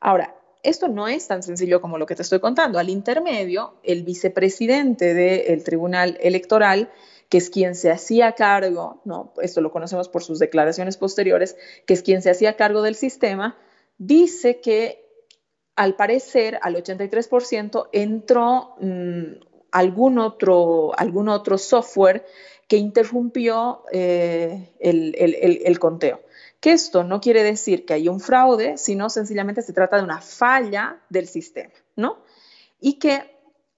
Ahora, 0.00 0.36
esto 0.64 0.88
no 0.88 1.06
es 1.06 1.28
tan 1.28 1.42
sencillo 1.42 1.80
como 1.80 1.98
lo 1.98 2.06
que 2.06 2.16
te 2.16 2.22
estoy 2.22 2.40
contando. 2.40 2.78
Al 2.78 2.90
intermedio, 2.90 3.74
el 3.82 4.02
vicepresidente 4.02 5.14
del 5.14 5.62
Tribunal 5.62 6.18
Electoral, 6.20 6.90
que 7.28 7.38
es 7.38 7.50
quien 7.50 7.74
se 7.74 7.90
hacía 7.90 8.32
cargo, 8.32 9.00
¿no? 9.04 9.32
esto 9.42 9.60
lo 9.60 9.70
conocemos 9.70 10.08
por 10.08 10.24
sus 10.24 10.38
declaraciones 10.38 10.96
posteriores, 10.96 11.56
que 11.86 11.94
es 11.94 12.02
quien 12.02 12.22
se 12.22 12.30
hacía 12.30 12.56
cargo 12.56 12.82
del 12.82 12.94
sistema, 12.94 13.56
dice 13.98 14.60
que 14.60 15.04
al 15.76 15.96
parecer 15.96 16.58
al 16.62 16.76
83% 16.76 17.88
entró 17.92 18.76
mm, 18.80 19.22
algún, 19.72 20.18
otro, 20.18 20.92
algún 20.96 21.28
otro 21.28 21.58
software 21.58 22.24
que 22.68 22.76
interrumpió 22.76 23.82
eh, 23.92 24.72
el, 24.78 25.78
conteo. 25.78 26.20
Que 26.64 26.72
esto 26.72 27.04
no 27.04 27.20
quiere 27.20 27.42
decir 27.42 27.84
que 27.84 27.92
hay 27.92 28.08
un 28.08 28.20
fraude, 28.20 28.78
sino 28.78 29.10
sencillamente 29.10 29.60
se 29.60 29.74
trata 29.74 29.98
de 29.98 30.02
una 30.02 30.22
falla 30.22 30.96
del 31.10 31.28
sistema, 31.28 31.74
¿no? 31.94 32.24
Y 32.80 32.94
que 32.94 33.36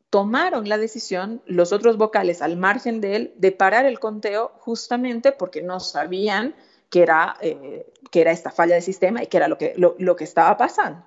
tomaron 0.08 0.68
la 0.68 0.78
decisión 0.78 1.42
los 1.46 1.72
otros 1.72 1.96
vocales 1.96 2.42
al 2.42 2.56
margen 2.56 3.00
de 3.00 3.16
él 3.16 3.34
de 3.38 3.50
parar 3.50 3.86
el 3.86 3.98
conteo 3.98 4.52
justamente 4.60 5.32
porque 5.32 5.62
no 5.62 5.80
sabían 5.80 6.54
que 6.88 7.02
era, 7.02 7.36
eh, 7.40 7.92
que 8.12 8.20
era 8.20 8.30
esta 8.30 8.52
falla 8.52 8.74
del 8.74 8.84
sistema 8.84 9.20
y 9.20 9.26
que 9.26 9.38
era 9.38 9.48
lo 9.48 9.58
que, 9.58 9.74
lo 9.74 10.14
que 10.14 10.22
estaba 10.22 10.56
pasando. 10.56 11.04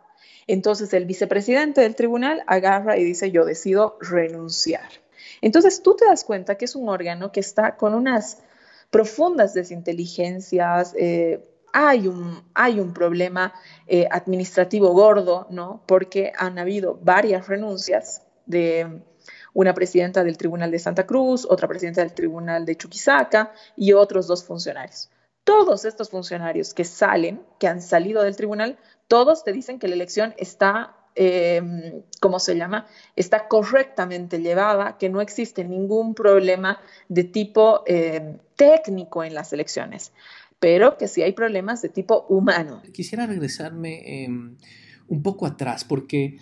Entonces 0.48 0.92
el 0.94 1.06
vicepresidente 1.06 1.80
del 1.80 1.96
tribunal 1.96 2.44
agarra 2.48 2.98
y 2.98 3.06
dice, 3.06 3.32
yo 3.32 3.46
decido 3.46 3.98
renunciar. 4.02 4.90
Entonces 5.40 5.82
tú 5.82 5.96
te 5.96 6.04
das 6.04 6.26
cuenta 6.26 6.56
que 6.56 6.66
es 6.66 6.76
un 6.76 6.90
órgano 6.90 7.32
que 7.32 7.40
está 7.40 7.78
con 7.78 7.94
unas 7.94 8.40
profundas 8.90 9.54
desinteligencias, 9.54 10.94
eh, 10.98 11.46
hay, 11.74 12.08
un, 12.08 12.44
hay 12.54 12.80
un 12.80 12.94
problema 12.94 13.54
eh, 13.88 14.08
administrativo 14.12 14.90
gordo, 14.94 15.48
¿no? 15.50 15.84
Porque 15.86 16.32
han 16.38 16.60
habido 16.60 17.00
varias 17.02 17.48
renuncias 17.48 18.24
de 18.46 19.02
una 19.54 19.74
presidenta 19.74 20.24
del 20.24 20.38
Tribunal 20.38 20.72
de 20.72 20.80
Santa 20.80 21.06
Cruz, 21.06 21.46
otra 21.50 21.68
presidenta 21.68 22.02
del 22.02 22.14
Tribunal 22.14 22.66
de 22.66 22.76
Chuquisaca 22.76 23.52
y 23.76 23.94
otros 23.94 24.28
dos 24.28 24.44
funcionarios. 24.44 25.10
Todos 25.44 25.86
estos 25.86 26.10
funcionarios 26.10 26.74
que 26.74 26.86
salen, 26.86 27.42
que 27.60 27.68
han 27.68 27.82
salido 27.82 28.22
del 28.24 28.36
tribunal, 28.36 28.78
todos 29.08 29.44
te 29.44 29.52
dicen 29.52 29.80
que 29.80 29.88
la 29.88 29.96
elección 29.96 30.36
está, 30.38 30.96
eh, 31.16 32.04
¿cómo 32.22 32.40
se 32.40 32.56
llama? 32.56 32.86
Está 33.16 33.48
correctamente 33.48 34.42
llevada, 34.42 34.98
que 34.98 35.10
no 35.10 35.22
existe 35.22 35.64
ningún 35.64 36.14
problema 36.14 36.80
de 37.08 37.24
tipo 37.24 37.84
eh, 37.88 38.38
técnico 38.56 39.24
en 39.24 39.34
las 39.34 39.52
elecciones, 39.52 40.14
pero 40.60 40.98
que 40.98 41.08
sí 41.08 41.22
hay 41.22 41.34
problemas 41.34 41.82
de 41.82 41.90
tipo 41.90 42.26
humano. 42.30 42.82
Quisiera 42.94 43.26
regresarme 43.26 44.24
em, 44.24 44.56
un 45.08 45.24
poco 45.24 45.46
atrás 45.46 45.86
porque 45.86 46.38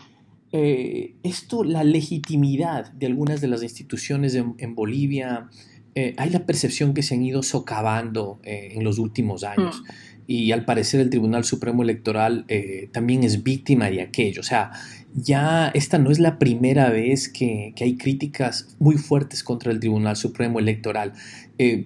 eh, 0.52 1.16
esto, 1.24 1.64
la 1.64 1.84
legitimidad 1.84 2.92
de 2.94 3.06
algunas 3.06 3.42
de 3.42 3.48
las 3.48 3.64
instituciones 3.64 4.36
en, 4.36 4.76
Bolivia, 4.76 5.50
eh, 5.94 6.14
hay 6.18 6.30
la 6.30 6.46
percepción 6.46 6.94
que 6.94 7.04
se 7.04 7.16
han 7.16 7.24
ido 7.24 7.44
socavando 7.44 8.40
eh, 8.44 8.70
en 8.74 8.84
los 8.84 8.98
últimos 8.98 9.44
años. 9.44 9.82
Mm. 9.82 9.92
Y 10.30 10.52
al 10.52 10.66
parecer 10.66 11.00
el 11.00 11.10
Tribunal 11.10 11.46
Supremo 11.46 11.84
Electoral 11.84 12.46
también 12.92 13.24
es 13.24 13.44
víctima 13.44 13.90
de 13.90 14.02
aquello. 14.02 14.42
O 14.42 14.44
sea, 14.44 14.72
ya 15.14 15.70
esta 15.70 16.00
no 16.00 16.12
es 16.12 16.20
la 16.20 16.38
primera 16.38 16.90
vez 16.90 17.30
que, 17.30 17.72
que 17.78 17.86
hay 17.86 17.96
críticas 17.96 18.76
muy 18.78 18.98
fuertes 18.98 19.42
contra 19.42 19.72
el 19.72 19.80
Tribunal 19.80 20.18
Supremo 20.18 20.60
Electoral. 20.60 21.14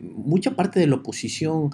mucha 0.01 0.55
parte 0.55 0.79
de 0.79 0.87
la 0.87 0.95
oposición 0.95 1.69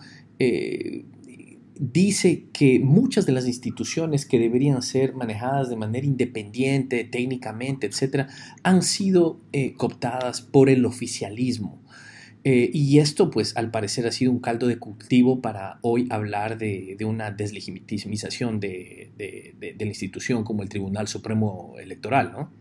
dice 1.80 2.48
que 2.54 2.80
muchas 2.80 3.26
de 3.26 3.32
las 3.32 3.48
instituciones 3.48 4.26
que 4.26 4.40
deberían 4.40 4.82
ser 4.82 5.14
manejadas 5.14 5.70
de 5.70 5.76
manera 5.76 6.06
independiente, 6.06 7.04
técnicamente, 7.04 7.88
etcétera, 7.88 8.28
han 8.64 8.82
sido 8.82 9.40
eh, 9.52 9.74
cooptadas 9.74 10.42
por 10.42 10.70
el 10.70 10.86
oficialismo. 10.86 11.84
Eh, 12.44 12.70
y 12.72 13.00
esto, 13.00 13.30
pues, 13.30 13.58
al 13.58 13.72
parecer 13.72 14.08
ha 14.08 14.12
sido 14.12 14.32
un 14.32 14.40
caldo 14.40 14.68
de 14.68 14.80
cultivo 14.80 15.42
para 15.42 15.80
hoy 15.82 16.08
hablar 16.10 16.58
de, 16.58 16.98
una 17.06 17.32
deslegitimización 17.32 18.60
de, 18.60 19.76
la 19.78 19.86
institución 19.86 20.44
como 20.44 20.64
el 20.64 20.70
Tribunal 20.70 21.08
Supremo 21.08 21.76
Electoral, 21.78 22.32
¿no? 22.32 22.54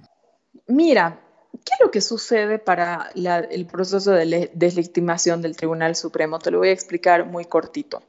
Mira, 0.68 1.20
¿qué 1.52 1.72
es 1.74 1.80
lo 1.80 1.90
que 1.90 2.00
sucede 2.00 2.58
para 2.58 3.10
el 3.14 3.66
proceso 3.66 4.12
de 4.12 4.50
deslegitimación 4.54 5.42
del 5.42 5.56
Tribunal 5.56 5.96
Supremo? 5.96 6.38
Te 6.38 6.50
lo 6.50 6.58
voy 6.58 6.68
a 6.68 6.72
explicar 6.72 7.26
muy 7.26 7.44
cortito. 7.44 8.02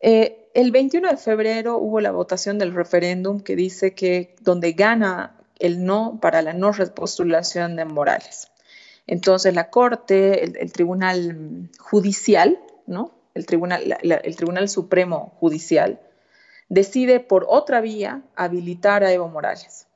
Eh, 0.00 0.48
el 0.54 0.70
21 0.70 1.10
de 1.10 1.16
febrero 1.16 1.78
hubo 1.78 2.00
la 2.00 2.10
votación 2.10 2.58
del 2.58 2.74
referéndum 2.74 3.40
que 3.40 3.54
dice 3.54 3.94
que 3.94 4.34
donde 4.40 4.72
gana 4.72 5.36
el 5.58 5.84
no 5.84 6.18
para 6.20 6.42
la 6.42 6.54
no 6.54 6.72
repostulación 6.72 7.76
de 7.76 7.84
Morales. 7.84 8.50
Entonces 9.06 9.54
la 9.54 9.70
Corte, 9.70 10.44
el, 10.44 10.72
Tribunal 10.72 11.68
Judicial, 11.78 12.58
¿no? 12.86 13.12
El 13.34 13.46
Tribunal, 13.46 13.98
el 14.02 14.36
Tribunal 14.36 14.68
Supremo 14.68 15.34
Judicial, 15.38 16.00
decide 16.68 17.20
por 17.20 17.44
otra 17.48 17.80
vía 17.80 18.22
habilitar 18.34 19.04
a 19.04 19.12
Evo 19.12 19.28
Morales. 19.28 19.86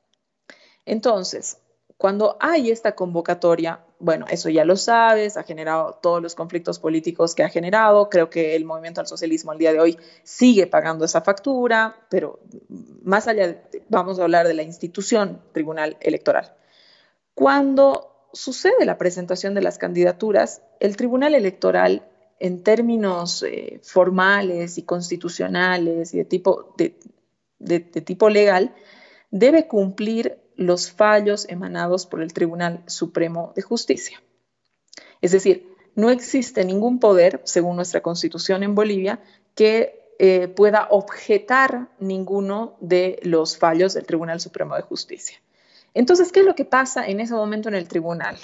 Entonces, 0.85 1.57
cuando 1.97 2.35
hay 2.41 2.71
esta 2.71 2.93
convocatoria, 2.93 3.79
bueno, 3.99 4.25
eso 4.29 4.49
ya 4.49 4.65
lo 4.65 4.75
sabes, 4.75 5.37
ha 5.37 5.43
generado 5.43 5.97
todos 6.01 6.21
los 6.21 6.35
conflictos 6.35 6.77
políticos 6.77 7.35
que 7.35 7.43
ha 7.43 7.49
generado. 7.49 8.09
Creo 8.09 8.29
que 8.29 8.55
el 8.55 8.65
movimiento 8.65 8.99
al 8.99 9.07
socialismo 9.07 9.51
al 9.51 9.57
día 9.57 9.71
de 9.71 9.79
hoy 9.79 9.97
sigue 10.23 10.67
pagando 10.67 11.05
esa 11.05 11.21
factura, 11.21 11.95
pero 12.09 12.39
más 13.03 13.27
allá, 13.27 13.63
vamos 13.87 14.19
a 14.19 14.23
hablar 14.23 14.45
de 14.45 14.53
la 14.53 14.63
institución 14.63 15.41
Tribunal 15.53 15.95
Electoral. 16.01 16.53
Cuando 17.33 18.29
sucede 18.33 18.85
la 18.85 18.97
presentación 18.97 19.53
de 19.53 19.61
las 19.61 19.77
candidaturas, 19.77 20.63
el 20.81 20.97
Tribunal 20.97 21.33
Electoral, 21.33 22.09
en 22.39 22.61
términos 22.63 23.41
eh, 23.43 23.79
formales 23.81 24.77
y 24.77 24.83
constitucionales 24.83 26.13
y 26.13 26.17
de 26.17 26.25
tipo, 26.25 26.75
de 26.77 27.79
tipo 27.79 28.29
legal, 28.29 28.75
debe 29.31 29.67
cumplir 29.67 30.44
los 30.55 30.91
fallos 30.91 31.47
emanados 31.49 32.05
por 32.05 32.21
el 32.21 32.33
Tribunal 32.33 32.83
Supremo 32.87 33.53
de 33.55 33.61
Justicia. 33.61 34.21
Es 35.21 35.31
decir, 35.31 35.67
no 35.95 36.09
existe 36.09 36.65
ningún 36.65 36.99
poder, 36.99 37.41
según 37.45 37.75
nuestra 37.75 38.01
constitución 38.01 38.63
en 38.63 38.75
Bolivia, 38.75 39.21
que 39.55 40.13
eh, 40.19 40.47
pueda 40.47 40.87
objetar 40.91 41.89
ninguno 41.99 42.77
de 42.79 43.19
los 43.23 43.57
fallos 43.57 43.93
del 43.93 44.05
Tribunal 44.05 44.39
Supremo 44.39 44.75
de 44.75 44.81
Justicia. 44.81 45.41
Entonces, 45.93 46.31
¿qué 46.31 46.41
es 46.41 46.45
lo 46.45 46.55
que 46.55 46.65
pasa 46.65 47.07
en 47.07 47.19
ese 47.19 47.33
momento 47.33 47.69
en 47.69 47.75
el 47.75 47.87
tribunal? 47.87 48.37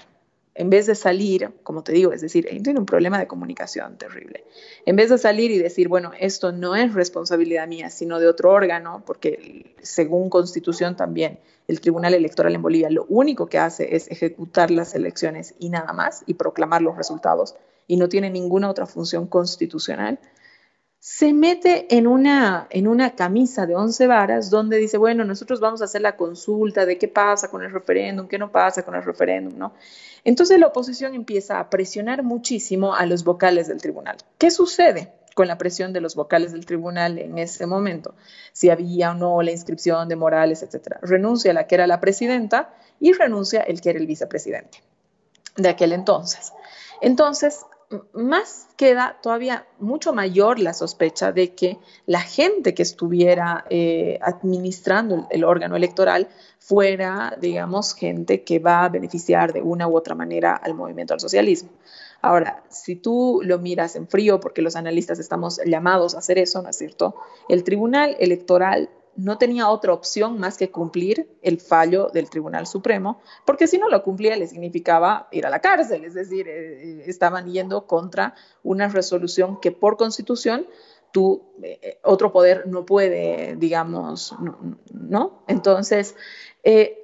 En 0.54 0.70
vez 0.70 0.86
de 0.86 0.96
salir, 0.96 1.50
como 1.64 1.84
te 1.84 1.94
digo, 1.94 2.12
es 2.12 2.22
decir, 2.22 2.46
tiene 2.64 2.80
un 2.80 2.86
problema 2.86 3.18
de 3.20 3.28
comunicación 3.28 3.98
terrible. 3.98 4.44
En 4.86 4.96
vez 4.96 5.10
de 5.10 5.18
salir 5.18 5.50
y 5.52 5.58
decir, 5.58 5.88
bueno, 5.88 6.12
esto 6.20 6.52
no 6.52 6.76
es 6.76 6.94
responsabilidad 6.94 7.68
mía, 7.68 7.90
sino 7.90 8.20
de 8.20 8.28
otro 8.28 8.52
órgano, 8.52 9.04
porque 9.06 9.76
según 9.82 10.30
constitución 10.30 10.96
también 10.96 11.40
el 11.68 11.80
Tribunal 11.80 12.14
Electoral 12.14 12.54
en 12.54 12.62
Bolivia 12.62 12.90
lo 12.90 13.06
único 13.08 13.48
que 13.48 13.60
hace 13.60 13.96
es 13.96 14.12
ejecutar 14.12 14.72
las 14.72 14.94
elecciones 14.94 15.56
y 15.58 15.70
nada 15.70 15.94
más, 15.94 16.24
y 16.26 16.34
proclamar 16.34 16.82
los 16.82 16.98
resultados, 16.98 17.56
y 17.88 17.96
no 17.96 18.10
tiene 18.10 18.30
ninguna 18.30 18.70
otra 18.70 18.86
función 18.86 19.28
constitucional 19.28 20.20
se 21.04 21.34
mete 21.34 21.98
en 21.98 22.06
una, 22.06 22.68
en 22.70 22.88
una 22.88 23.16
camisa 23.16 23.66
de 23.66 23.76
once 23.76 24.06
varas 24.06 24.52
donde 24.52 24.78
dice, 24.78 25.00
bueno, 25.00 25.26
nosotros 25.26 25.60
vamos 25.60 25.82
a 25.82 25.86
hacer 25.86 26.02
la 26.02 26.16
consulta 26.16 26.86
de 26.86 27.00
qué 27.00 27.08
pasa 27.08 27.50
con 27.50 27.64
el 27.64 27.72
referéndum, 27.72 28.28
qué 28.28 28.38
no 28.38 28.52
pasa 28.52 28.84
con 28.84 28.94
el 28.94 29.04
referéndum, 29.04 29.58
¿no? 29.58 29.74
Entonces 30.24 30.60
la 30.60 30.68
oposición 30.68 31.16
empieza 31.16 31.60
a 31.60 31.72
presionar 31.72 32.22
muchísimo 32.22 32.94
a 32.94 33.08
los 33.08 33.24
vocales 33.24 33.68
del 33.68 33.82
tribunal. 33.82 34.18
¿Qué 34.38 34.52
sucede 34.52 35.12
con 35.34 35.48
la 35.48 35.58
presión 35.58 35.92
de 35.92 36.02
los 36.02 36.14
vocales 36.14 36.52
del 36.52 36.68
tribunal 36.68 37.18
en 37.18 37.40
ese 37.40 37.66
momento? 37.66 38.14
Si 38.54 38.70
había 38.70 39.10
o 39.10 39.16
no 39.16 39.42
la 39.42 39.50
inscripción 39.50 40.08
de 40.08 40.16
Morales, 40.16 40.62
etcétera. 40.62 41.00
Renuncia 41.02 41.52
la 41.52 41.66
que 41.66 41.74
era 41.74 41.88
la 41.88 42.00
presidenta 42.00 42.76
y 43.00 43.14
renuncia 43.14 43.62
el 43.62 43.82
que 43.82 43.90
era 43.90 43.98
el 43.98 44.06
vicepresidente 44.06 44.84
de 45.56 45.70
aquel 45.70 45.94
entonces. 45.94 46.54
Entonces, 47.02 47.66
más 48.14 48.68
queda 48.78 49.18
todavía 49.22 49.68
mucho 49.80 50.14
mayor 50.14 50.60
la 50.60 50.74
sospecha 50.74 51.32
de 51.32 51.54
que 51.54 51.78
la 52.06 52.22
gente 52.22 52.74
que 52.74 52.84
estuviera 52.84 53.66
eh, 53.70 54.20
administrando 54.22 55.28
el, 55.30 55.44
órgano 55.44 55.76
electoral 55.76 56.30
fuera, 56.60 57.38
digamos, 57.40 57.94
gente 57.94 58.44
que 58.44 58.60
va 58.60 58.86
a 58.86 58.90
beneficiar 58.90 59.54
de 59.54 59.62
una 59.62 59.88
u 59.88 59.96
otra 59.96 60.16
manera 60.16 60.56
al 60.56 60.74
movimiento 60.74 61.14
al 61.14 61.20
socialismo. 61.20 61.70
Ahora, 62.22 62.64
si 62.70 62.96
tú 62.96 63.42
lo 63.44 63.58
miras 63.58 63.96
en 63.96 64.08
frío, 64.08 64.40
porque 64.40 64.62
los 64.62 64.76
analistas 64.76 65.20
estamos 65.20 65.60
llamados 65.66 66.14
a 66.16 66.20
hacer 66.20 66.38
eso, 66.38 66.62
¿no 66.62 66.70
es 66.70 66.78
cierto? 66.78 67.16
El 67.50 67.64
Tribunal 67.64 68.16
Electoral 68.20 68.90
no 69.16 69.38
tenía 69.38 69.70
otra 69.70 69.94
opción 69.94 70.40
más 70.40 70.58
que 70.58 70.72
cumplir 70.72 71.30
el 71.42 71.60
fallo 71.60 72.10
del 72.14 72.30
Tribunal 72.30 72.68
Supremo, 72.68 73.20
porque 73.46 73.68
si 73.68 73.78
no 73.78 73.90
lo 73.90 74.04
cumplía 74.04 74.36
le 74.36 74.48
significaba 74.48 75.28
ir 75.32 75.46
a 75.46 75.50
la 75.50 75.60
cárcel, 75.60 76.06
es 76.06 76.14
decir, 76.14 76.48
eh, 76.48 76.54
eh, 76.84 77.04
estaban 77.08 77.52
yendo 77.52 77.88
contra 77.88 78.36
una 78.64 78.88
resolución 78.88 79.60
que 79.60 79.72
por 79.72 79.98
constitución 79.98 80.66
tú, 81.12 81.44
eh, 81.62 82.00
otro 82.04 82.32
poder 82.32 82.68
no 82.68 82.86
puede, 82.86 83.56
digamos, 83.58 84.34
¿no? 84.94 85.44
Entonces, 85.48 86.16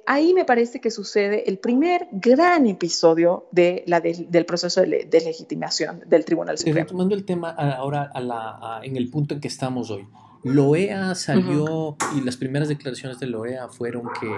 ahí 0.06 0.32
me 0.34 0.44
parece 0.44 0.80
que 0.80 0.90
sucede 0.90 1.48
el 1.50 1.58
primer 1.58 2.08
gran 2.12 2.66
episodio 2.66 3.48
de 3.50 3.82
la 3.86 4.00
del 4.00 4.46
proceso 4.46 4.80
de, 4.80 5.08
legitimación 5.10 6.02
del 6.06 6.24
Tribunal 6.24 6.56
Supremo. 6.56 6.78
Retomando 6.78 7.14
el 7.14 7.24
tema 7.24 7.50
ahora 7.50 8.10
en 8.82 8.96
el 8.96 9.10
punto 9.10 9.34
en 9.34 9.40
que 9.40 9.48
estamos 9.48 9.90
hoy. 9.90 10.06
Loea 10.44 11.14
salió 11.14 11.96
y 12.16 12.20
las 12.20 12.36
primeras 12.36 12.68
declaraciones 12.68 13.18
de 13.18 13.26
Loea 13.26 13.68
fueron 13.68 14.04
que 14.20 14.30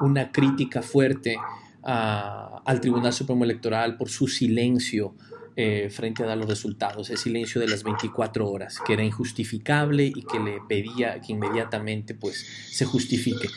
una 0.00 0.30
crítica 0.32 0.82
fuerte 0.82 1.36
al 1.82 2.80
Tribunal 2.80 3.12
Supremo 3.12 3.44
Electoral 3.44 3.96
por 3.96 4.08
su 4.08 4.28
silencio 4.28 5.14
eh, 5.56 5.90
frente 5.90 6.22
a 6.22 6.26
dar 6.26 6.38
los 6.38 6.48
resultados, 6.48 7.10
el 7.10 7.18
silencio 7.18 7.60
de 7.60 7.68
las 7.68 7.82
24 7.82 8.48
horas, 8.48 8.78
que 8.86 8.92
era 8.92 9.02
injustificable 9.02 10.06
y 10.06 10.22
que 10.22 10.38
le 10.38 10.58
pedía 10.68 11.20
que 11.20 11.32
inmediatamente 11.32 12.14
pues, 12.14 12.46
se 12.70 12.84
justifique. 12.84 13.48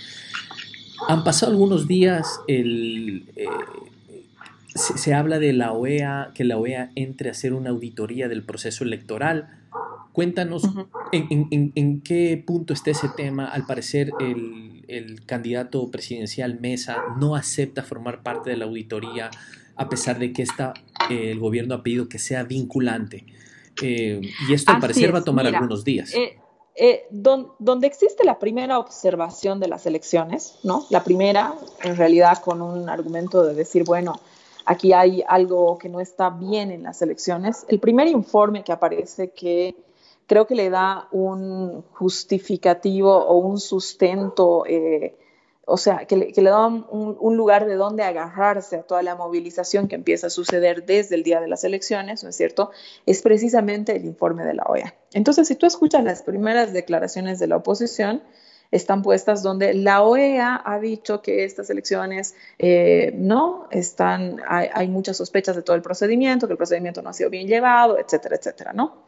Han 1.07 1.23
pasado 1.23 1.51
algunos 1.51 1.87
días, 1.87 2.41
el, 2.47 3.31
eh, 3.35 3.45
se, 4.75 4.97
se, 4.97 5.13
habla 5.13 5.39
de 5.39 5.53
la 5.53 5.73
OEA, 5.73 6.31
que 6.33 6.43
la 6.43 6.57
OEA 6.57 6.91
entre 6.95 7.29
a 7.29 7.31
hacer 7.31 7.53
una 7.53 7.69
auditoría 7.69 8.27
del 8.27 8.43
proceso 8.43 8.83
electoral 8.83 9.63
Cuéntanos 10.13 10.69
en, 11.11 12.01
qué 12.01 12.41
punto 12.45 12.73
está 12.73 12.91
ese 12.91 13.09
tema. 13.09 13.47
Al 13.47 13.65
parecer, 13.65 14.11
el, 14.19 15.25
candidato 15.25 15.89
presidencial 15.89 16.59
Mesa 16.59 16.97
no 17.19 17.35
acepta 17.35 17.81
formar 17.81 18.21
parte 18.21 18.51
de 18.51 18.57
la 18.57 18.65
auditoría, 18.65 19.31
a 19.75 19.89
pesar 19.89 20.19
de 20.19 20.31
que 20.31 20.43
esta, 20.43 20.75
el 21.09 21.39
gobierno 21.39 21.73
ha 21.73 21.83
pedido 21.83 22.07
que 22.07 22.19
sea 22.19 22.43
vinculante. 22.43 23.25
Eh, 23.81 24.21
y 24.47 24.53
esto 24.53 24.71
al 24.71 24.79
parecer 24.79 25.13
va 25.13 25.19
a 25.19 25.23
tomar 25.23 25.47
algunos 25.47 25.83
días. 25.83 26.13
Eh, 26.13 26.37
eh, 26.75 27.07
donde 27.09 27.87
existe 27.87 28.23
la 28.23 28.37
primera 28.37 28.77
observación 28.77 29.59
de 29.59 29.67
las 29.67 29.87
elecciones, 29.87 30.59
¿no? 30.63 30.85
La 30.91 31.03
primera, 31.03 31.55
en 31.81 31.97
realidad, 31.97 32.37
con 32.37 32.61
un 32.61 32.87
argumento 32.87 33.43
de 33.43 33.55
decir, 33.55 33.83
bueno, 33.83 34.21
aquí 34.65 34.93
hay 34.93 35.23
algo 35.27 35.77
que 35.77 35.89
no 35.89 35.99
está 35.99 36.29
bien 36.29 36.71
en 36.71 36.83
las 36.83 37.01
elecciones. 37.01 37.65
El 37.67 37.79
primer 37.79 38.07
informe 38.07 38.63
que 38.63 38.71
aparece 38.71 39.31
que 39.31 39.75
creo 40.27 40.47
que 40.47 40.55
le 40.55 40.69
da 40.69 41.07
un 41.11 41.83
justificativo 41.93 43.13
o 43.13 43.37
un 43.37 43.59
sustento, 43.59 44.65
eh, 44.67 45.15
o 45.65 45.77
sea, 45.77 46.05
que 46.05 46.17
le, 46.17 46.49
da 46.49 46.67
un, 46.67 47.37
lugar 47.37 47.65
de 47.65 47.75
donde 47.75 48.03
agarrarse 48.03 48.77
a 48.77 48.83
toda 48.83 49.01
la 49.01 49.15
movilización 49.15 49.87
que 49.87 49.95
empieza 49.95 50.27
a 50.27 50.29
suceder 50.29 50.85
desde 50.85 51.15
el 51.15 51.23
día 51.23 51.39
de 51.39 51.47
las 51.47 51.63
elecciones, 51.63 52.23
¿no 52.23 52.29
es 52.29 52.35
cierto? 52.35 52.71
Es 53.05 53.21
precisamente 53.21 53.95
el 53.95 54.05
informe 54.05 54.45
de 54.45 54.53
la 54.53 54.63
OEA. 54.63 54.93
Entonces, 55.13 55.47
si 55.47 55.55
tú 55.55 55.65
escuchas 55.65 56.03
las 56.03 56.21
primeras 56.21 56.73
declaraciones 56.73 57.39
de 57.39 57.47
la 57.47 57.57
oposición, 57.57 58.21
están 58.73 59.03
puestas 59.03 59.43
donde 59.43 59.75
la 59.75 60.01
OEA 60.01 60.59
ha 60.65 60.79
dicho 60.79 61.21
que 61.21 61.43
estas 61.43 61.69
elecciones 61.69 62.35
eh, 62.57 63.11
no 63.15 63.67
están, 63.69 64.41
hay, 64.47 64.87
muchas 64.87 65.17
sospechas 65.17 65.55
de 65.55 65.61
todo 65.61 65.75
el 65.75 65.83
procedimiento, 65.83 66.47
que 66.47 66.53
el 66.53 66.57
procedimiento 66.57 67.03
no 67.03 67.11
ha 67.11 67.13
sido 67.13 67.29
bien 67.29 67.47
llevado, 67.47 67.99
etcétera, 67.99 68.35
etcétera, 68.35 68.73
¿no? 68.73 69.03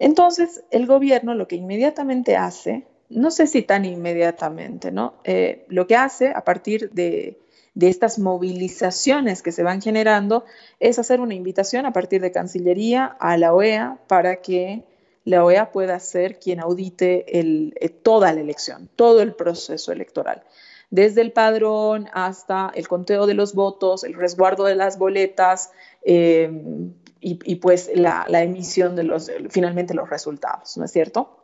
Entonces, 0.00 0.64
el 0.72 0.86
gobierno 0.86 1.34
lo 1.34 1.46
que 1.46 1.54
inmediatamente 1.54 2.36
hace, 2.36 2.84
no 3.08 3.30
sé 3.30 3.46
si 3.46 3.62
tan 3.62 3.84
inmediatamente, 3.84 4.90
¿no? 4.90 5.14
Eh, 5.22 5.66
lo 5.68 5.86
que 5.86 5.94
hace 5.94 6.32
a 6.34 6.42
partir 6.42 6.90
de, 6.90 7.38
de 7.74 7.88
estas 7.88 8.18
movilizaciones 8.18 9.42
que 9.42 9.52
se 9.52 9.62
van 9.62 9.80
generando 9.80 10.44
es 10.80 10.98
hacer 10.98 11.20
una 11.20 11.34
invitación 11.34 11.86
a 11.86 11.92
partir 11.92 12.20
de 12.22 12.32
Cancillería 12.32 13.04
a 13.04 13.36
la 13.36 13.54
OEA 13.54 13.98
para 14.08 14.40
que 14.42 14.82
la 15.24 15.44
OEA 15.44 15.72
pueda 15.72 15.98
ser 16.00 16.38
quien 16.38 16.60
audite 16.60 17.38
eh, 17.38 17.88
toda 17.88 18.32
la 18.32 18.40
elección, 18.40 18.88
todo 18.96 19.20
el 19.20 19.34
proceso 19.34 19.92
electoral, 19.92 20.42
desde 20.90 21.20
el 21.20 21.32
padrón 21.32 22.08
hasta 22.12 22.72
el 22.74 22.88
conteo 22.88 23.26
de 23.26 23.34
los 23.34 23.54
votos, 23.54 24.04
el 24.04 24.14
resguardo 24.14 24.64
de 24.64 24.74
las 24.74 24.98
boletas 24.98 25.70
em, 26.02 26.92
y, 27.20 27.56
pues 27.56 27.90
la, 27.94 28.24
emisión 28.42 28.96
de 28.96 29.02
los, 29.02 29.30
finalmente 29.50 29.92
los 29.92 30.08
resultados, 30.08 30.78
¿no 30.78 30.86
es 30.86 30.90
cierto? 30.90 31.36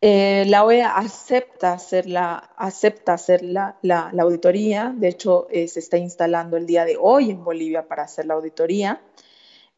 Eh, 0.00 0.44
la 0.46 0.64
OEA 0.64 0.96
acepta 0.96 1.72
hacer 1.72 2.06
la, 2.06 2.36
acepta 2.56 3.14
hacer 3.14 3.42
la, 3.42 3.76
auditoría, 4.18 4.94
de 4.96 5.08
hecho 5.08 5.48
eh, 5.50 5.68
se 5.68 5.80
está 5.80 5.98
instalando 5.98 6.56
el 6.56 6.66
día 6.66 6.84
de 6.84 6.96
hoy 6.98 7.30
en 7.30 7.44
Bolivia 7.44 7.88
para 7.88 8.04
hacer 8.04 8.26
la 8.26 8.34
auditoría. 8.34 9.02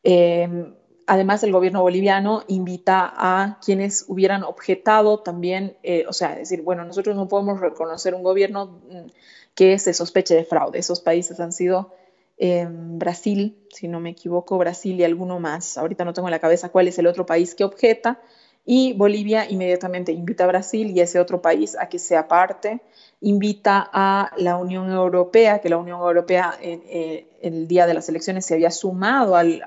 Em, 0.05 0.75
además, 1.07 1.43
el 1.43 1.53
gobierno 1.53 1.83
boliviano 1.83 2.45
invita 2.49 3.13
a 3.15 3.59
quienes 3.65 4.05
hubieran 4.09 4.43
objetado 4.43 5.21
también, 5.21 5.77
eh, 5.83 6.05
o 6.09 6.13
sea, 6.13 6.35
decir, 6.35 6.63
bueno, 6.63 6.85
nosotros 6.85 7.17
no 7.17 7.29
podemos 7.29 7.61
reconocer 7.61 8.15
un 8.15 8.23
gobierno 8.23 8.81
mm, 8.89 9.11
que 9.55 9.79
se 9.79 9.95
sospeche 9.95 10.35
de 10.35 10.45
fraude. 10.45 10.79
Esos 10.79 11.01
países 11.01 11.41
han 11.41 11.53
sido 11.53 11.95
em, 12.39 12.99
Brasil, 12.99 13.57
si 13.71 13.89
no 13.89 14.01
me 14.01 14.11
equivoco, 14.11 14.59
Brasil 14.59 14.99
y 14.99 15.05
alguno 15.05 15.41
más. 15.41 15.79
Ahorita 15.79 16.05
no 16.05 16.13
tengo 16.13 16.29
en 16.29 16.33
la 16.33 16.39
cabeza 16.39 16.71
cuál 16.71 16.89
es 16.89 16.99
el 16.99 17.07
otro 17.07 17.27
país 17.27 17.55
que 17.55 17.65
objeta. 17.65 18.21
Y 18.65 18.93
Bolivia 18.93 19.51
inmediatamente 19.51 20.13
invita 20.13 20.45
a 20.45 20.47
Brasil 20.47 20.93
y 20.93 21.01
ese 21.01 21.19
otro 21.19 21.43
país 21.43 21.77
a 21.79 21.89
que 21.89 21.99
sea 21.99 22.29
parte, 22.29 22.81
invita 23.21 23.91
a 23.93 24.31
la 24.37 24.57
Unión 24.57 24.91
Europea, 24.91 25.61
que 25.61 25.69
la 25.69 25.79
Unión 25.79 26.01
Europea 26.01 26.55
en, 26.61 26.81
eh, 26.87 27.27
el 27.43 27.67
día 27.67 27.87
de 27.87 27.95
las 27.95 28.09
elecciones 28.09 28.47
se 28.47 28.55
había 28.55 28.71
sumado 28.71 29.35
al 29.35 29.63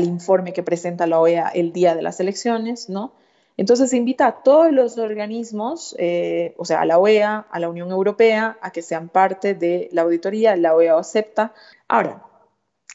informe 0.00 0.52
que 0.52 0.62
presenta 0.62 1.06
la 1.06 1.20
OEA 1.20 1.48
el 1.48 1.72
día 1.72 1.94
de 1.94 2.02
las 2.02 2.20
elecciones, 2.20 2.88
¿no? 2.88 3.12
Entonces 3.56 3.90
se 3.90 3.96
invita 3.96 4.26
a 4.26 4.42
todos 4.42 4.72
los 4.72 4.96
organismos, 4.96 5.94
eh, 5.98 6.54
o 6.56 6.64
sea, 6.64 6.80
a 6.80 6.86
la 6.86 6.98
OEA, 6.98 7.46
a 7.50 7.60
la 7.60 7.68
Unión 7.68 7.90
Europea, 7.90 8.58
a 8.62 8.70
que 8.70 8.82
sean 8.82 9.08
parte 9.08 9.54
de 9.54 9.88
la 9.92 10.02
auditoría, 10.02 10.56
la 10.56 10.74
OEA 10.74 10.98
acepta. 10.98 11.52
Ahora, 11.86 12.24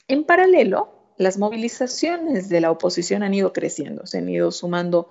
en 0.08 0.24
paralelo, 0.24 0.90
las 1.18 1.38
movilizaciones 1.38 2.50
de 2.50 2.62
la 2.62 2.72
oposición 2.72 3.24
han 3.24 3.34
ido 3.34 3.54
creciendo, 3.54 4.06
se 4.06 4.18
han 4.18 4.30
ido 4.30 4.52
sumando 4.52 5.10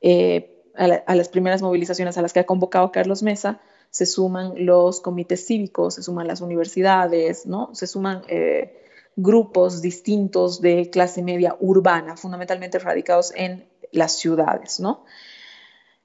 eh, 0.00 0.62
a, 0.74 1.14
las 1.14 1.28
primeras 1.28 1.62
movilizaciones 1.62 2.18
a 2.18 2.22
las 2.22 2.32
que 2.32 2.40
ha 2.40 2.46
convocado 2.46 2.92
Carlos 2.92 3.22
Mesa, 3.22 3.60
se 3.90 4.06
suman 4.06 4.54
los 4.56 5.00
comités 5.00 5.46
cívicos, 5.46 5.94
se 5.94 6.02
suman 6.02 6.26
las 6.26 6.40
universidades, 6.40 7.44
¿no? 7.44 7.74
Se 7.74 7.86
suman 7.86 8.22
eh, 8.28 8.81
grupos 9.16 9.82
distintos 9.82 10.60
de 10.60 10.90
clase 10.90 11.22
media 11.22 11.56
urbana, 11.60 12.16
fundamentalmente 12.16 12.78
radicados 12.78 13.32
en 13.36 13.68
las 13.92 14.18
ciudades, 14.18 14.80
¿no? 14.80 15.04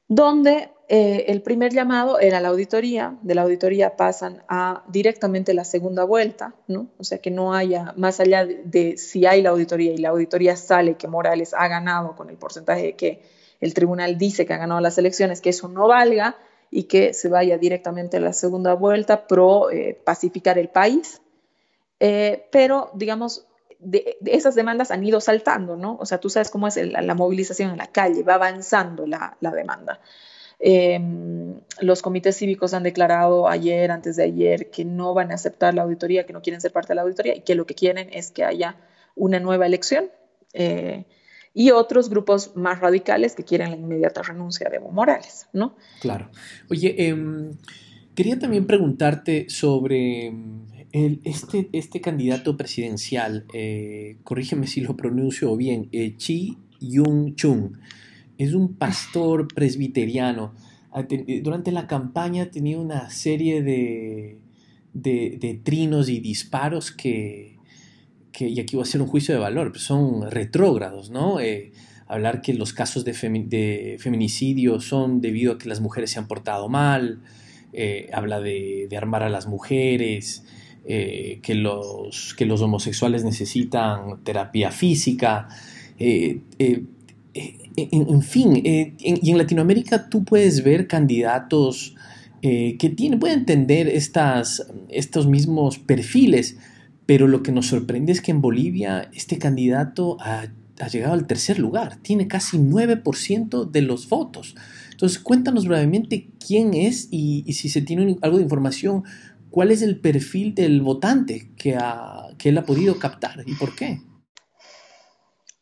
Donde 0.10 0.70
eh, 0.90 1.26
el 1.28 1.42
primer 1.42 1.74
llamado 1.74 2.20
era 2.20 2.40
la 2.40 2.48
auditoría, 2.48 3.18
de 3.22 3.36
la 3.36 3.42
auditoría 3.42 3.98
pasan 3.98 4.44
a 4.48 4.84
directamente 4.88 5.54
la 5.54 5.66
segunda 5.66 6.06
vuelta, 6.06 6.56
¿no? 6.68 6.88
O 6.98 7.04
sea, 7.04 7.18
que 7.18 7.30
no 7.32 7.54
haya, 7.54 7.94
más 7.98 8.20
allá 8.20 8.46
de, 8.46 8.98
si 8.98 9.26
hay 9.26 9.42
la 9.42 9.50
auditoría 9.50 9.92
y 9.92 9.98
la 9.98 10.10
auditoría 10.10 10.56
sale 10.56 10.96
que 10.96 11.10
Morales 11.10 11.54
ha 11.54 11.68
ganado 11.68 12.16
con 12.16 12.30
el 12.30 12.38
porcentaje 12.38 12.96
que 12.96 13.22
el 13.60 13.74
tribunal 13.74 14.18
dice 14.18 14.46
que 14.46 14.54
ha 14.54 14.58
ganado 14.58 14.80
las 14.80 14.98
elecciones, 14.98 15.42
que 15.42 15.50
eso 15.50 15.68
no 15.68 15.88
valga 15.88 16.38
y 16.72 16.84
que 16.84 17.14
se 17.14 17.28
vaya 17.28 17.58
directamente 17.58 18.18
a 18.18 18.22
la 18.22 18.34
segunda 18.34 18.74
vuelta 18.74 19.28
pro 19.28 19.72
eh, 19.72 20.00
pacificar 20.06 20.58
el 20.58 20.70
país, 20.70 21.22
eh, 22.00 22.48
pero, 22.52 22.92
digamos, 22.94 23.48
de, 23.80 24.18
esas 24.26 24.56
demandas 24.56 24.92
han 24.92 25.04
ido 25.04 25.22
saltando, 25.22 25.76
¿no? 25.78 25.98
O 26.00 26.06
sea, 26.06 26.20
tú 26.20 26.30
sabes 26.30 26.50
cómo 26.50 26.68
es 26.68 26.78
la, 26.78 27.16
movilización 27.16 27.72
en 27.72 27.78
la 27.78 27.88
calle, 27.88 28.24
va 28.24 28.36
avanzando 28.36 29.06
la, 29.06 29.38
demanda. 29.40 30.00
Em, 30.60 31.60
los 31.82 32.02
comités 32.02 32.36
cívicos 32.38 32.74
han 32.74 32.84
declarado 32.84 33.48
ayer, 33.48 33.92
antes 33.92 34.16
de 34.16 34.24
ayer, 34.24 34.72
que 34.72 34.86
no 34.86 35.14
van 35.14 35.32
a 35.32 35.36
aceptar 35.36 35.74
la 35.74 35.84
auditoría, 35.84 36.26
que 36.26 36.34
no 36.34 36.42
quieren 36.42 36.62
ser 36.62 36.72
parte 36.72 36.90
de 36.90 36.96
la 36.96 37.04
auditoría 37.04 37.36
y 37.36 37.42
que 37.42 37.56
lo 37.56 37.66
que 37.66 37.76
quieren 37.76 38.10
es 38.12 38.32
que 38.32 38.44
haya 38.44 38.78
una 39.16 39.40
nueva 39.40 39.66
elección. 39.66 40.10
Eh, 40.54 41.06
y 41.54 41.72
otros 41.72 42.10
grupos 42.10 42.56
más 42.56 42.80
radicales 42.80 43.34
que 43.34 43.44
quieren 43.44 43.72
la 43.72 43.78
inmediata 43.78 44.22
renuncia 44.22 44.70
de 44.70 44.76
Evo 44.76 44.92
Morales, 44.92 45.48
¿no? 45.54 45.76
Claro. 46.02 46.30
Oye, 46.70 47.08
em, 47.08 47.58
quería 48.14 48.38
también 48.38 48.68
preguntarte 48.68 49.50
sobre 49.50 50.32
este, 50.92 51.70
este 51.74 52.02
candidato 52.02 52.56
presidencial, 52.56 53.46
eh, 53.54 54.18
corrígeme 54.24 54.68
si 54.68 54.82
lo 54.82 54.96
pronuncio 54.96 55.56
bien, 55.56 55.90
eh, 55.92 56.16
Chi 56.16 56.58
Yung 56.80 57.36
Chung, 57.36 57.78
es 58.38 58.54
un 58.54 58.76
pastor 58.76 59.48
presbiteriano. 59.54 60.54
Eh, 61.10 61.42
durante 61.44 61.72
la 61.72 61.88
campaña 61.88 62.50
tenía 62.50 62.80
una 62.80 63.10
serie 63.10 63.62
de, 63.62 64.40
de, 64.94 65.60
trinos 65.64 66.10
y 66.10 66.20
disparos 66.20 66.92
que, 66.92 67.58
y 68.40 68.60
aquí 68.60 68.76
voy 68.76 68.84
a 68.84 68.88
hacer 68.88 69.02
un 69.02 69.08
juicio 69.08 69.34
de 69.34 69.42
valor, 69.42 69.72
pues 69.72 69.84
son 69.84 70.30
retrógrados, 70.32 71.10
¿no? 71.10 71.38
hablar 72.08 72.42
que 72.42 72.54
los 72.54 72.72
casos 72.72 73.04
de, 73.04 73.12
de, 73.12 73.98
feminicidio 74.00 74.80
son 74.80 75.20
debido 75.20 75.54
a 75.54 75.58
que 75.58 75.68
las 75.68 75.82
mujeres 75.82 76.12
se 76.12 76.20
han 76.20 76.28
portado 76.28 76.70
mal, 76.70 77.20
habla 78.14 78.40
de, 78.40 78.88
armar 78.96 79.24
a 79.24 79.30
las 79.30 79.48
mujeres, 79.48 80.46
eh, 80.90 81.40
que, 81.42 81.54
los, 81.54 82.34
que 82.38 82.46
los 82.46 82.62
homosexuales 82.62 83.26
necesitan 83.26 84.24
terapia 84.24 84.72
física. 84.72 85.50
Eh, 86.00 86.40
eh, 86.60 86.84
en, 87.76 88.22
fin, 88.22 88.56
y 88.56 89.30
en 89.30 89.38
Latinoamérica 89.38 90.08
tú 90.08 90.24
puedes 90.24 90.64
ver 90.64 90.88
candidatos 90.88 91.94
que 92.42 92.94
tienen, 92.96 93.20
pueden 93.20 93.40
entender 93.40 93.90
estas, 93.90 94.66
estos 94.88 95.28
mismos 95.28 95.78
perfiles, 95.78 96.58
pero 97.06 97.28
lo 97.28 97.44
que 97.44 97.52
nos 97.52 97.68
sorprende 97.68 98.14
es 98.14 98.22
que 98.22 98.32
en 98.32 98.40
Bolivia 98.40 99.10
este 99.14 99.38
candidato 99.38 100.16
ha, 100.22 100.48
llegado 100.90 101.14
al 101.14 101.28
tercer 101.28 101.60
lugar, 101.60 101.98
tiene 101.98 102.30
casi 102.30 102.58
9% 102.58 103.70
de 103.70 103.82
los 103.82 104.08
votos. 104.08 104.56
Entonces, 104.92 105.20
cuéntanos 105.20 105.68
brevemente 105.68 106.30
quién 106.40 106.74
es 106.74 107.10
y 107.12 107.44
si 107.52 107.68
se 107.68 107.82
tiene 107.82 108.18
algo 108.22 108.38
de 108.38 108.44
información 108.44 109.04
cuál 109.50 109.72
es 109.72 109.82
el 109.82 110.00
perfil 110.00 110.54
del 110.56 110.82
votante 110.82 111.52
que, 111.58 111.72
él 111.72 112.58
ha 112.58 112.66
podido 112.66 113.00
captar 113.00 113.44
y 113.46 113.56
por 113.56 113.76
qué. 113.76 114.00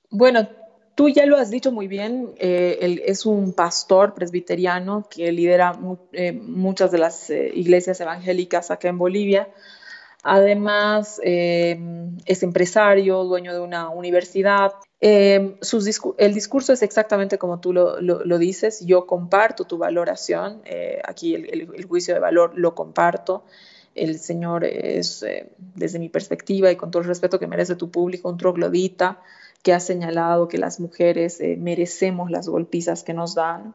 Bueno, 0.10 0.48
tú 0.96 1.10
ya 1.10 1.26
lo 1.26 1.38
has 1.38 1.50
dicho 1.50 1.72
muy 1.72 1.88
bien, 1.88 2.34
eh, 2.38 2.78
él 2.82 3.02
es 3.06 3.26
un 3.26 3.54
pastor 3.54 4.14
presbiteriano 4.14 5.08
que 5.10 5.32
lidera 5.32 5.78
eh, 6.14 6.32
muchas 6.32 6.92
de 6.92 6.98
las 6.98 7.30
eh, 7.30 7.52
iglesias 7.54 8.00
evangélicas 8.00 8.72
acá 8.72 8.90
en 8.90 8.98
Bolivia. 8.98 9.50
Además, 10.28 11.22
es 11.24 12.42
empresario, 12.42 13.24
dueño 13.26 13.54
de 13.54 13.60
una 13.60 13.90
universidad. 13.90 14.72
El 15.08 16.34
discurso 16.34 16.74
es 16.74 16.82
exactamente 16.82 17.38
como 17.38 17.60
tú 17.60 17.74
lo, 17.74 18.38
dices. 18.38 18.86
Yo 18.86 19.06
comparto 19.06 19.66
tu 19.66 19.78
valoración. 19.78 20.62
aquí 21.04 21.36
el, 21.36 21.86
juicio 21.86 22.14
de 22.14 22.20
valor 22.20 22.54
lo 22.56 22.74
comparto. 22.76 23.44
El 23.96 24.20
Señor 24.20 24.66
es, 24.66 25.24
eh, 25.24 25.50
desde 25.58 26.00
mi 26.00 26.10
perspectiva 26.10 26.70
y 26.70 26.76
con 26.76 26.92
todo 26.92 27.02
el 27.02 27.08
respeto 27.08 27.40
que 27.40 27.48
merece 27.48 27.78
tu 27.78 27.90
público, 27.90 28.30
un 28.30 28.38
troglodita 28.38 29.22
que 29.64 29.72
ha 29.74 29.80
señalado 29.80 30.50
que 30.50 30.58
las 30.58 30.82
mujeres 30.82 31.40
eh, 31.40 31.56
merecemos 31.58 32.30
las 32.30 32.50
golpizas 32.50 33.04
que 33.04 33.14
nos 33.14 33.36
dan, 33.36 33.74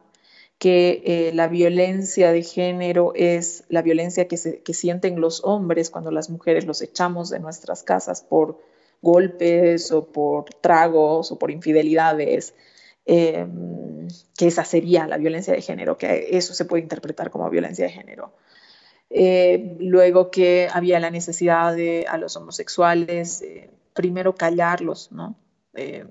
que 0.59 1.01
eh, 1.05 1.31
la 1.33 1.47
violencia 1.47 2.31
de 2.31 2.43
género 2.43 3.13
es 3.15 3.63
la 3.67 3.81
violencia 3.81 4.27
que, 4.27 4.61
que 4.63 4.73
sienten 4.75 5.19
los 5.19 5.43
hombres 5.43 5.89
cuando 5.89 6.11
las 6.11 6.29
mujeres 6.29 6.65
los 6.65 6.83
echamos 6.83 7.31
de 7.31 7.39
nuestras 7.39 7.81
casas 7.81 8.21
por 8.21 8.59
golpes 9.01 9.91
o 9.91 10.11
por 10.11 10.53
tragos 10.55 11.31
o 11.31 11.39
por 11.39 11.51
infidelidades, 11.51 12.53
que 13.05 14.47
esa 14.47 14.63
sería 14.63 15.07
la 15.07 15.17
violencia 15.17 15.53
de 15.53 15.61
género, 15.61 15.97
que 15.97 16.37
eso 16.37 16.53
se 16.53 16.65
puede 16.65 16.83
interpretar 16.83 17.31
como 17.31 17.49
violencia 17.49 17.85
de 17.85 17.91
género. 17.91 18.33
Eh, 19.13 19.75
luego 19.79 20.31
que 20.31 20.69
había 20.71 20.97
la 21.01 21.11
necesidad 21.11 21.75
de 21.75 22.05
a 22.07 22.17
los 22.17 22.37
homosexuales, 22.37 23.41
eh, 23.41 23.69
primero 23.93 24.35
callarlos, 24.35 25.11
¿no? 25.11 25.35
Eh, 25.73 26.05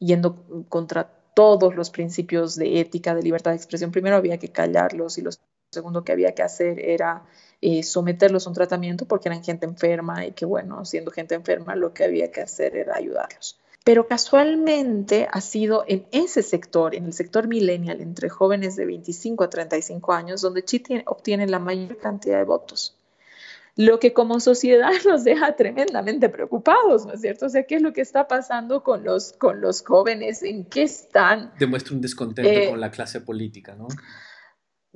yendo 0.00 0.66
contra 0.68 1.04
todos 1.34 1.76
los 1.76 1.90
principios 1.90 2.56
de 2.56 2.80
ética, 2.80 3.14
de 3.14 3.22
libertad 3.22 3.52
de 3.52 3.58
expresión. 3.58 3.92
Primero 3.92 4.16
había 4.16 4.38
que 4.38 4.50
callarlos 4.50 5.18
y 5.18 5.22
lo 5.22 5.30
segundo 5.70 6.02
que 6.02 6.12
había 6.12 6.34
que 6.34 6.42
hacer 6.42 6.80
era 6.80 7.22
eh, 7.60 7.82
someterlos 7.82 8.46
a 8.46 8.50
un 8.50 8.54
tratamiento 8.54 9.06
porque 9.06 9.28
eran 9.28 9.44
gente 9.44 9.66
enferma 9.66 10.26
y 10.26 10.32
que 10.32 10.44
bueno, 10.44 10.84
siendo 10.84 11.10
gente 11.10 11.34
enferma 11.34 11.76
lo 11.76 11.94
que 11.94 12.04
había 12.04 12.32
que 12.32 12.40
hacer 12.40 12.76
era 12.76 12.96
ayudarlos. 12.96 13.58
Pero 13.84 14.06
casualmente 14.06 15.28
ha 15.30 15.40
sido 15.40 15.84
en 15.86 16.06
ese 16.10 16.42
sector, 16.42 16.94
en 16.94 17.06
el 17.06 17.12
sector 17.12 17.48
millennial, 17.48 18.00
entre 18.00 18.28
jóvenes 18.28 18.76
de 18.76 18.84
25 18.84 19.44
a 19.44 19.50
35 19.50 20.12
años, 20.12 20.42
donde 20.42 20.64
Chile 20.64 21.02
obtiene 21.06 21.46
la 21.46 21.58
mayor 21.58 21.96
cantidad 21.98 22.38
de 22.38 22.44
votos 22.44 22.96
lo 23.76 23.98
que 23.98 24.12
como 24.12 24.40
sociedad 24.40 24.90
nos 25.06 25.24
deja 25.24 25.56
tremendamente 25.56 26.28
preocupados, 26.28 27.06
¿no 27.06 27.14
es 27.14 27.20
cierto? 27.20 27.46
O 27.46 27.48
sea, 27.48 27.62
¿qué 27.62 27.76
es 27.76 27.82
lo 27.82 27.92
que 27.92 28.02
está 28.02 28.28
pasando 28.28 28.82
con 28.82 29.04
los, 29.04 29.32
con 29.32 29.60
los 29.60 29.82
jóvenes? 29.82 30.42
¿En 30.42 30.64
qué 30.64 30.82
están? 30.82 31.52
Demuestra 31.58 31.94
un 31.94 32.02
descontento 32.02 32.50
eh, 32.50 32.68
con 32.68 32.80
la 32.80 32.90
clase 32.90 33.22
política, 33.22 33.74
¿no? 33.76 33.88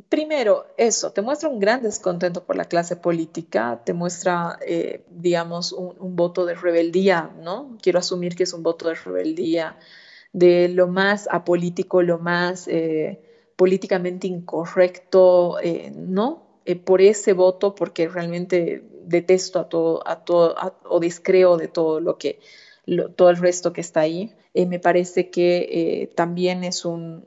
Primero, 0.09 0.66
eso, 0.76 1.12
te 1.12 1.22
muestra 1.22 1.48
un 1.48 1.61
gran 1.61 1.83
descontento 1.83 2.44
por 2.44 2.57
la 2.57 2.64
clase 2.64 2.96
política, 2.96 3.83
te 3.85 3.92
muestra, 3.92 4.59
eh, 4.66 5.04
digamos, 5.11 5.72
un, 5.72 6.16
voto 6.16 6.44
de 6.46 6.54
rebeldía, 6.54 7.30
¿no? 7.40 7.78
Quiero 7.80 8.00
asumir 8.00 8.35
que 8.35 8.42
es 8.42 8.52
un 8.52 8.62
voto 8.62 8.88
de 8.88 8.96
rebeldía, 8.96 9.78
de 10.33 10.68
lo 10.68 10.88
más 10.88 11.28
apolítico, 11.30 12.02
lo 12.02 12.18
más 12.18 12.66
eh, 12.66 13.20
políticamente 13.57 14.26
incorrecto, 14.26 15.59
¿no? 15.94 16.44
Eh, 16.66 16.76
por 16.76 17.02
ese 17.02 17.35
voto 17.35 17.74
porque 17.74 18.09
realmente 18.09 18.83
detesto 19.04 19.59
a 19.59 19.68
todo, 19.68 20.09
a 20.09 20.24
todo 20.24 20.54
o 20.85 20.98
descreo 20.98 21.59
de 21.59 21.68
todo 21.68 22.00
lo 22.00 22.16
que, 22.16 22.40
todo 23.16 23.28
el 23.30 23.37
resto 23.37 23.72
que 23.72 23.83
está 23.83 24.00
ahí. 24.00 24.33
Eh, 24.54 24.66
me 24.66 24.78
parece 24.78 25.30
que 25.30 25.68
eh, 25.70 26.07
también 26.14 26.64
es 26.64 26.85
un, 26.87 27.24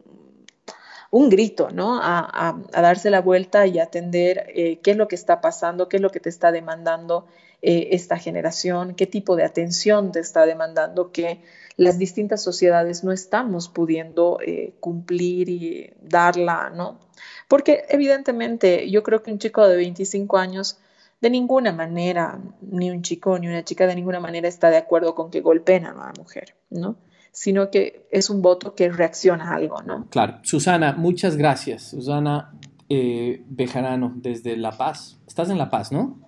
un 1.12 1.30
grito, 1.30 1.70
¿no? 1.72 2.00
A, 2.02 2.60
darse 2.72 3.10
la 3.10 3.22
vuelta 3.22 3.65
y 3.67 3.80
atender 3.80 4.52
qué 4.82 4.91
es 4.91 4.98
lo 4.98 5.08
que 5.08 5.15
está 5.15 5.41
pasando, 5.41 5.89
qué 5.89 5.98
es 5.98 6.02
lo 6.02 6.10
que 6.10 6.20
te 6.20 6.30
está 6.30 6.52
demandando 6.52 7.28
esta 7.62 8.17
generación, 8.17 8.93
qué 8.93 9.08
tipo 9.08 9.36
de 9.36 9.43
atención 9.43 10.12
te 10.12 10.20
está 10.20 10.46
demandando 10.46 11.12
que 11.12 11.41
las 11.76 11.98
distintas 11.98 12.43
sociedades 12.43 13.04
no 13.04 13.12
estamos 13.12 13.70
pudiendo 13.70 14.39
cumplir 14.80 15.50
y 15.50 15.93
darla, 16.02 16.72
¿no? 16.74 17.00
Porque 17.48 17.86
evidentemente 17.89 18.89
yo 18.89 19.04
creo 19.04 19.24
que 19.24 19.32
un 19.32 19.39
chico 19.39 19.67
de 19.67 19.78
25 19.78 20.38
años 20.38 20.80
de 21.22 21.30
ninguna 21.30 21.72
manera, 21.72 22.39
ni 22.62 22.91
un 22.91 23.02
chico 23.02 23.39
ni 23.39 23.48
una 23.48 23.63
chica 23.63 23.88
de 23.88 23.96
ninguna 23.96 24.20
manera 24.20 24.48
está 24.48 24.70
de 24.70 24.78
acuerdo 24.78 25.15
con 25.15 25.32
que 25.32 25.41
golpeen 25.41 25.86
a 25.86 25.93
una 25.93 26.13
mujer, 26.17 26.56
¿no? 26.70 26.96
Sino 27.39 27.69
que 27.69 28.08
es 28.12 28.32
un 28.32 28.41
voto 28.41 28.73
que 28.73 28.89
reacciona 28.89 29.52
a 29.52 29.58
algo, 29.58 29.84
¿no? 29.84 30.08
Claro. 30.10 30.39
Susana, 30.41 30.93
muchas 30.93 31.38
gracias. 31.38 31.91
Susana 31.91 32.52
eh, 32.89 33.43
Bejarano, 33.47 34.12
desde 34.15 34.58
La 34.58 34.71
Paz. 34.71 35.19
Estás 35.28 35.52
en 35.52 35.60
La 35.60 35.69
Paz, 35.69 35.91
¿no? 35.91 36.19